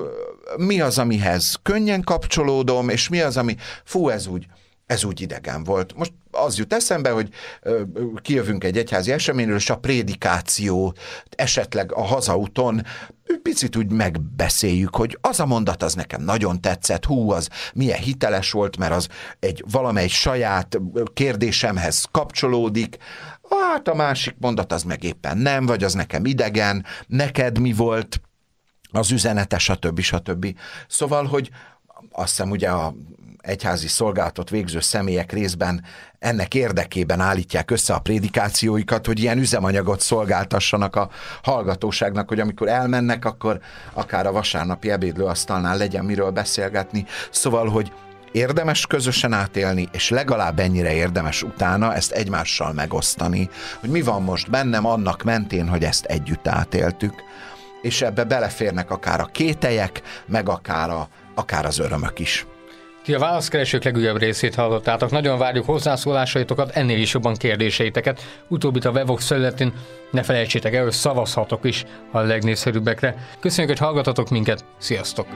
mi 0.57 0.81
az, 0.81 0.99
amihez 0.99 1.59
könnyen 1.63 2.03
kapcsolódom, 2.03 2.89
és 2.89 3.09
mi 3.09 3.21
az, 3.21 3.37
ami, 3.37 3.57
fú, 3.85 4.09
ez 4.09 4.27
úgy, 4.27 4.47
ez 4.89 5.05
úgy 5.05 5.21
idegen 5.21 5.65
volt. 5.65 5.97
Most 5.97 6.13
az 6.31 6.59
jut 6.59 6.73
eszembe, 6.73 7.11
hogy 7.11 7.29
kijövünk 8.23 8.65
egy 8.65 8.77
egyházi 8.77 9.13
eseményről, 9.13 9.57
és 9.57 9.71
a 9.71 9.79
prédikáció 9.79 10.95
esetleg 11.37 11.93
a 11.93 12.03
hazaúton 12.03 12.83
picit 13.43 13.77
úgy 13.77 13.93
megbeszéljük, 13.93 14.97
hogy 14.97 15.19
az 15.21 15.41
a 15.41 15.47
mondat 15.47 15.83
az 15.83 15.95
nekem 15.95 16.23
nagyon 16.23 16.61
tetszett, 16.61 17.05
hú, 17.05 17.31
az 17.31 17.49
milyen 17.75 17.99
hiteles 17.99 18.51
volt, 18.51 18.77
mert 18.77 18.93
az 18.93 19.09
egy 19.39 19.65
valamely 19.71 20.09
saját 20.09 20.79
kérdésemhez 21.15 22.05
kapcsolódik, 22.11 22.97
Hát 23.51 23.89
a 23.89 23.95
másik 23.95 24.35
mondat 24.39 24.73
az 24.73 24.83
meg 24.83 25.05
éppen 25.05 25.39
nem, 25.39 25.67
vagy 25.67 25.85
az 25.85 25.95
nekem 25.95 26.25
idegen, 26.25 26.85
neked 27.07 27.59
mi 27.59 27.73
volt 27.73 28.21
az 28.91 29.11
üzenete, 29.11 29.59
stb. 29.59 30.01
stb. 30.01 30.55
Szóval, 30.89 31.25
hogy 31.25 31.51
azt 32.13 32.29
hiszem 32.29 32.51
ugye 32.51 32.69
a 32.69 32.95
egyházi 33.41 33.89
szolgálatot 33.89 34.51
végző 34.51 34.81
személyek 34.81 35.33
részben 35.33 35.85
ennek 36.19 36.55
érdekében 36.55 37.21
állítják 37.21 37.71
össze 37.71 37.95
a 37.95 37.99
prédikációikat, 37.99 39.07
hogy 39.07 39.21
ilyen 39.21 39.39
üzemanyagot 39.39 40.01
szolgáltassanak 40.01 40.97
a 40.97 41.11
hallgatóságnak, 41.43 42.29
hogy 42.29 42.41
amikor 42.41 42.69
elmennek, 42.69 43.25
akkor 43.25 43.61
akár 43.93 44.27
a 44.27 44.33
vasárnapi 44.33 44.91
ebédlőasztalnál 44.91 45.77
legyen 45.77 46.05
miről 46.05 46.31
beszélgetni. 46.31 47.05
Szóval, 47.31 47.69
hogy 47.69 47.93
érdemes 48.33 48.87
közösen 48.87 49.33
átélni, 49.33 49.89
és 49.93 50.09
legalább 50.11 50.59
ennyire 50.59 50.95
érdemes 50.95 51.43
utána 51.43 51.95
ezt 51.95 52.13
egymással 52.13 52.73
megosztani, 52.73 53.49
hogy 53.81 53.91
mi 53.91 54.03
van 54.03 54.23
most 54.23 54.51
bennem 54.51 54.87
annak 54.87 55.23
mentén, 55.23 55.69
hogy 55.69 55.85
ezt 55.85 56.05
együtt 56.05 56.49
átéltük, 56.49 57.15
és 57.83 58.03
ebbe 58.03 58.25
beleférnek 58.25 58.91
akár 58.91 59.21
a 59.21 59.31
kételyek, 59.33 60.03
meg 60.27 60.49
akár, 60.49 60.91
a, 60.91 61.09
akár 61.39 61.67
az 61.67 61.79
örömök 61.79 62.19
is. 62.19 62.47
Ti 63.05 63.15
a 63.15 63.19
válaszkeresők 63.19 63.85
legújabb 63.85 64.19
részét 64.19 64.55
hallottátok. 64.55 65.11
Nagyon 65.11 65.39
várjuk 65.39 65.65
hozzászólásaitokat, 65.65 66.71
ennél 66.71 66.99
is 66.99 67.13
jobban 67.13 67.35
kérdéseiteket. 67.35 68.21
Utóbbit 68.49 68.85
a 68.85 68.91
Wevox 68.91 69.27
felületén 69.27 69.73
ne 70.11 70.23
felejtsétek 70.23 70.75
el, 70.75 70.83
hogy 70.83 70.93
szavazhatok 70.93 71.65
is 71.65 71.85
a 72.13 72.21
legnépszerűbbekre. 72.21 73.29
Köszönjük, 73.41 73.79
hogy 73.79 73.87
hallgatatok 73.87 74.29
minket. 74.29 74.65
Sziasztok! 74.79 75.27